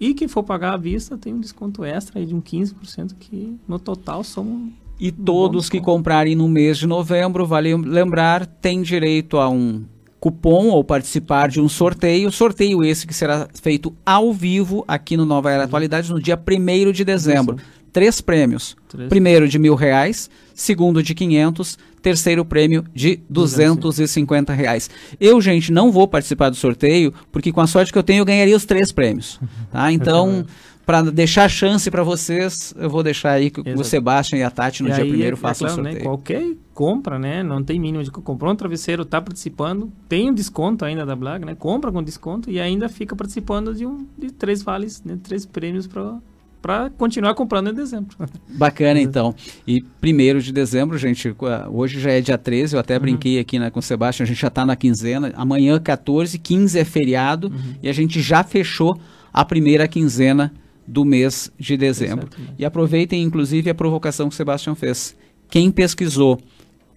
E 0.00 0.14
quem 0.14 0.26
for 0.26 0.42
pagar 0.44 0.72
à 0.72 0.76
vista 0.78 1.18
tem 1.18 1.34
um 1.34 1.40
desconto 1.40 1.84
extra 1.84 2.18
aí 2.18 2.24
de 2.24 2.34
um 2.34 2.40
15%, 2.40 3.12
que 3.20 3.58
no 3.68 3.78
total 3.78 4.24
somos. 4.24 4.72
E 4.98 5.12
todos 5.12 5.68
que 5.68 5.80
comprarem 5.82 6.34
no 6.34 6.48
mês 6.48 6.78
de 6.78 6.86
novembro, 6.86 7.44
vale 7.46 7.76
lembrar, 7.76 8.46
têm 8.46 8.80
direito 8.80 9.36
a 9.38 9.48
um 9.50 9.84
cupom 10.20 10.68
ou 10.68 10.82
participar 10.82 11.48
de 11.48 11.60
um 11.60 11.68
sorteio. 11.68 12.30
Sorteio 12.30 12.84
esse 12.84 13.06
que 13.06 13.14
será 13.14 13.48
feito 13.62 13.94
ao 14.04 14.32
vivo 14.32 14.84
aqui 14.86 15.16
no 15.16 15.24
Nova 15.24 15.50
Era 15.50 15.64
Atualidades 15.64 16.10
no 16.10 16.20
dia 16.20 16.38
1 16.38 16.92
de 16.92 17.04
dezembro. 17.04 17.56
Três 17.92 18.20
prêmios. 18.20 18.76
Três. 18.88 19.08
Primeiro 19.08 19.48
de 19.48 19.58
mil 19.58 19.74
reais, 19.74 20.28
segundo 20.54 21.02
de 21.02 21.14
500, 21.14 21.78
terceiro 22.02 22.44
prêmio 22.44 22.84
de 22.94 23.20
250 23.28 24.52
reais. 24.52 24.90
Eu, 25.18 25.40
gente, 25.40 25.72
não 25.72 25.90
vou 25.90 26.06
participar 26.06 26.50
do 26.50 26.56
sorteio, 26.56 27.12
porque 27.32 27.52
com 27.52 27.60
a 27.60 27.66
sorte 27.66 27.92
que 27.92 27.98
eu 27.98 28.02
tenho, 28.02 28.20
eu 28.20 28.24
ganharia 28.24 28.56
os 28.56 28.64
três 28.64 28.92
prêmios. 28.92 29.40
Tá? 29.70 29.90
Então, 29.90 30.44
para 30.88 31.02
deixar 31.02 31.46
chance 31.50 31.90
para 31.90 32.02
vocês, 32.02 32.72
eu 32.78 32.88
vou 32.88 33.02
deixar 33.02 33.32
aí 33.32 33.50
que 33.50 33.60
o 33.60 33.62
Exato. 33.68 33.84
Sebastian 33.84 34.38
e 34.38 34.42
a 34.42 34.50
Tati 34.50 34.82
no 34.82 34.88
E 34.88 34.92
dia 34.92 35.04
aí, 35.04 35.08
primeiro 35.10 35.36
é- 35.36 35.38
é 35.38 35.40
façam 35.42 35.66
claro, 35.66 35.82
o 35.82 35.84
né, 35.84 35.90
sorteio. 35.90 36.08
Qualquer 36.10 36.56
compra, 36.72 37.18
né? 37.18 37.42
Não 37.42 37.62
tem 37.62 37.78
mínimo 37.78 38.02
de 38.02 38.10
comprou 38.10 38.50
um 38.50 38.56
travesseiro, 38.56 39.04
tá 39.04 39.20
participando, 39.20 39.92
tem 40.08 40.30
um 40.30 40.32
desconto 40.32 40.86
ainda 40.86 41.04
da 41.04 41.14
Black, 41.14 41.44
né? 41.44 41.54
Compra 41.54 41.92
com 41.92 42.02
desconto 42.02 42.50
e 42.50 42.58
ainda 42.58 42.88
fica 42.88 43.14
participando 43.14 43.74
de 43.74 43.84
um 43.84 44.06
de 44.16 44.32
três 44.32 44.62
vales, 44.62 45.02
né? 45.04 45.18
Três 45.22 45.44
prêmios 45.44 45.86
para 45.86 46.16
para 46.62 46.88
continuar 46.96 47.34
comprando 47.34 47.68
em 47.70 47.74
dezembro. 47.74 48.16
Bacana, 48.48 48.98
então. 48.98 49.34
E 49.66 49.82
primeiro 50.00 50.40
de 50.40 50.52
dezembro, 50.52 50.96
gente, 50.96 51.32
qua- 51.34 51.68
hoje 51.70 52.00
já 52.00 52.10
é 52.12 52.20
dia 52.22 52.38
13, 52.38 52.74
eu 52.74 52.80
até 52.80 52.94
Uhum. 52.94 53.00
brinquei 53.02 53.38
aqui 53.38 53.58
né, 53.58 53.68
com 53.70 53.78
o 53.78 53.82
Sebastião, 53.82 54.24
a 54.24 54.26
gente 54.26 54.40
já 54.40 54.48
está 54.48 54.64
na 54.64 54.74
quinzena. 54.74 55.32
Amanhã, 55.36 55.78
14, 55.78 56.36
15 56.38 56.78
é 56.78 56.84
feriado 56.84 57.48
Uhum. 57.48 57.74
e 57.82 57.88
a 57.88 57.92
gente 57.92 58.20
já 58.22 58.42
fechou 58.42 58.98
a 59.32 59.44
primeira 59.44 59.86
quinzena 59.86 60.50
do 60.88 61.04
mês 61.04 61.52
de 61.58 61.76
dezembro. 61.76 62.26
Exatamente. 62.26 62.54
E 62.58 62.64
aproveitem, 62.64 63.22
inclusive, 63.22 63.68
a 63.68 63.74
provocação 63.74 64.28
que 64.28 64.34
o 64.34 64.36
Sebastião 64.36 64.74
fez. 64.74 65.14
Quem 65.50 65.70
pesquisou, 65.70 66.40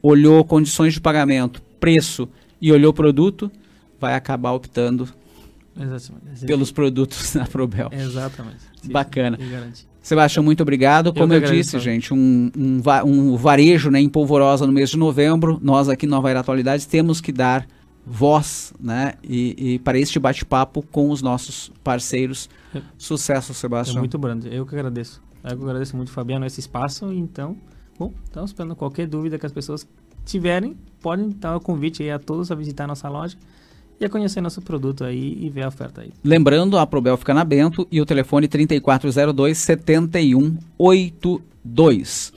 olhou 0.01 0.43
condições 0.45 0.93
de 0.93 1.01
pagamento, 1.01 1.61
preço 1.79 2.27
e 2.61 2.71
olhou 2.71 2.93
produto, 2.93 3.51
vai 3.99 4.15
acabar 4.15 4.53
optando 4.53 5.07
Exatamente. 5.79 6.45
pelos 6.45 6.71
produtos 6.71 7.33
da 7.35 7.45
Probel. 7.45 7.89
Exatamente. 7.91 8.59
Sim, 8.81 8.91
Bacana. 8.91 9.37
sim. 9.73 9.85
Sebastião, 10.01 10.43
muito 10.43 10.61
obrigado. 10.61 11.13
Como 11.13 11.31
eu, 11.31 11.37
agradeço, 11.37 11.77
disse, 11.77 11.79
gente, 11.79 12.13
um, 12.13 12.51
um, 12.57 12.81
um 13.05 13.35
varejo 13.35 13.91
né, 13.91 13.99
em 13.99 14.09
polvorosa 14.09 14.65
no 14.65 14.73
mês 14.73 14.89
de 14.89 14.97
novembro. 14.97 15.59
Nós 15.61 15.87
aqui 15.89 16.07
no 16.07 16.11
Nova 16.15 16.29
Era 16.29 16.39
Atualidades 16.39 16.85
temos 16.85 17.21
que 17.21 17.31
dar 17.31 17.67
voz 18.05 18.73
né, 18.79 19.13
e, 19.23 19.73
e 19.73 19.79
para 19.79 19.99
este 19.99 20.17
bate-papo 20.17 20.81
com 20.91 21.11
os 21.11 21.21
nossos 21.21 21.71
parceiros. 21.83 22.49
Sucesso, 22.97 23.51
É 23.51 23.55
Sebastião. 23.55 23.99
muito 23.99 24.17
grande. 24.19 24.53
Eu 24.53 24.65
que 24.65 24.75
agradeço. 24.75 25.21
Eu 25.43 25.57
que 25.57 25.63
agradeço 25.63 25.95
muito, 25.97 26.11
Fabiano, 26.11 26.45
esse 26.45 26.59
espaço. 26.59 27.11
Então, 27.11 27.57
bom, 27.97 28.13
estamos 28.23 28.51
esperando 28.51 28.75
qualquer 28.75 29.07
dúvida 29.07 29.39
que 29.39 29.45
as 29.45 29.51
pessoas 29.51 29.87
tiverem, 30.25 30.75
podem 31.01 31.29
dar 31.29 31.55
o 31.55 31.59
convite 31.59 32.03
aí 32.03 32.11
a 32.11 32.19
todos 32.19 32.51
a 32.51 32.55
visitar 32.55 32.83
a 32.83 32.87
nossa 32.87 33.09
loja 33.09 33.35
e 33.99 34.05
a 34.05 34.09
conhecer 34.09 34.39
nosso 34.41 34.61
produto 34.61 35.03
aí 35.03 35.37
e 35.41 35.49
ver 35.49 35.63
a 35.63 35.67
oferta 35.67 36.01
aí. 36.01 36.11
Lembrando, 36.23 36.77
a 36.77 36.85
Probel 36.87 37.17
fica 37.17 37.33
na 37.33 37.43
Bento 37.43 37.87
e 37.91 37.99
o 38.01 38.05
telefone 38.05 38.47
3402 38.47 39.57
7182. 39.57 42.33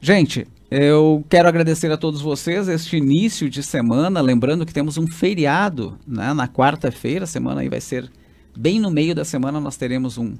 Gente, 0.00 0.46
eu 0.70 1.24
quero 1.28 1.48
agradecer 1.48 1.90
a 1.92 1.96
todos 1.96 2.20
vocês 2.20 2.68
este 2.68 2.96
início 2.96 3.48
de 3.48 3.62
semana. 3.62 4.20
Lembrando 4.20 4.66
que 4.66 4.74
temos 4.74 4.98
um 4.98 5.06
feriado 5.06 5.96
né, 6.06 6.32
na 6.34 6.48
quarta-feira, 6.48 7.24
a 7.24 7.26
semana 7.26 7.60
aí 7.60 7.68
vai 7.68 7.80
ser 7.80 8.10
bem 8.56 8.80
no 8.80 8.90
meio 8.90 9.14
da 9.14 9.24
semana, 9.24 9.60
nós 9.60 9.76
teremos 9.76 10.18
um, 10.18 10.34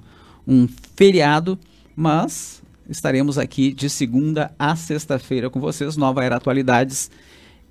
um 0.46 0.68
feriado, 0.96 1.59
mas 1.94 2.62
estaremos 2.88 3.38
aqui 3.38 3.72
de 3.72 3.90
segunda 3.90 4.52
a 4.59 4.74
sexta-feira 4.76 5.50
com 5.50 5.61
vocês, 5.61 5.96
Nova 5.96 6.24
Era 6.24 6.37
Atualidades. 6.37 7.11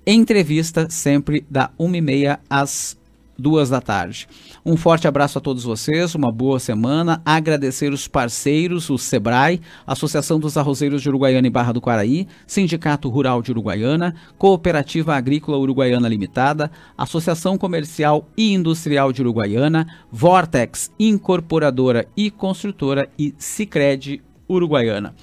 Entrevista 0.06 0.88
sempre 0.88 1.44
da 1.50 1.70
1h30 1.78 2.38
às 2.48 2.96
duas 3.38 3.70
da 3.70 3.80
tarde. 3.80 4.28
Um 4.64 4.76
forte 4.76 5.06
abraço 5.06 5.38
a 5.38 5.40
todos 5.40 5.64
vocês, 5.64 6.14
uma 6.14 6.32
boa 6.32 6.58
semana. 6.58 7.20
Agradecer 7.24 7.92
os 7.92 8.08
parceiros, 8.08 8.90
o 8.90 8.98
SEBRAE, 8.98 9.60
Associação 9.86 10.38
dos 10.38 10.56
Arrozeiros 10.56 11.02
de 11.02 11.08
Uruguaiana 11.08 11.46
e 11.46 11.50
Barra 11.50 11.72
do 11.72 11.80
Quaraí, 11.80 12.26
Sindicato 12.46 13.08
Rural 13.08 13.42
de 13.42 13.50
Uruguaiana, 13.50 14.14
Cooperativa 14.38 15.14
Agrícola 15.14 15.58
Uruguaiana 15.58 16.08
Limitada, 16.08 16.70
Associação 16.96 17.58
Comercial 17.58 18.28
e 18.36 18.52
Industrial 18.52 19.12
de 19.12 19.22
Uruguaiana, 19.22 19.86
Vortex 20.10 20.90
Incorporadora 20.98 22.06
e 22.16 22.30
Construtora 22.30 23.08
e 23.18 23.34
Sicredi 23.38 24.22
Uruguaiana. 24.48 25.14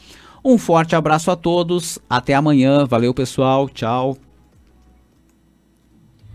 Um 0.45 0.57
forte 0.57 0.95
abraço 0.95 1.31
a 1.31 1.37
todos, 1.37 1.99
até 2.09 2.33
amanhã, 2.33 2.85
valeu 2.85 3.13
pessoal, 3.13 3.69
tchau. 3.69 4.17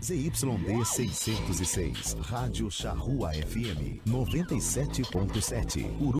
ZYD 0.01 0.85
606, 0.85 2.15
Rádio 2.31 2.69
Charrua 2.69 3.33
FM 3.33 3.99
97.7. 4.05 5.85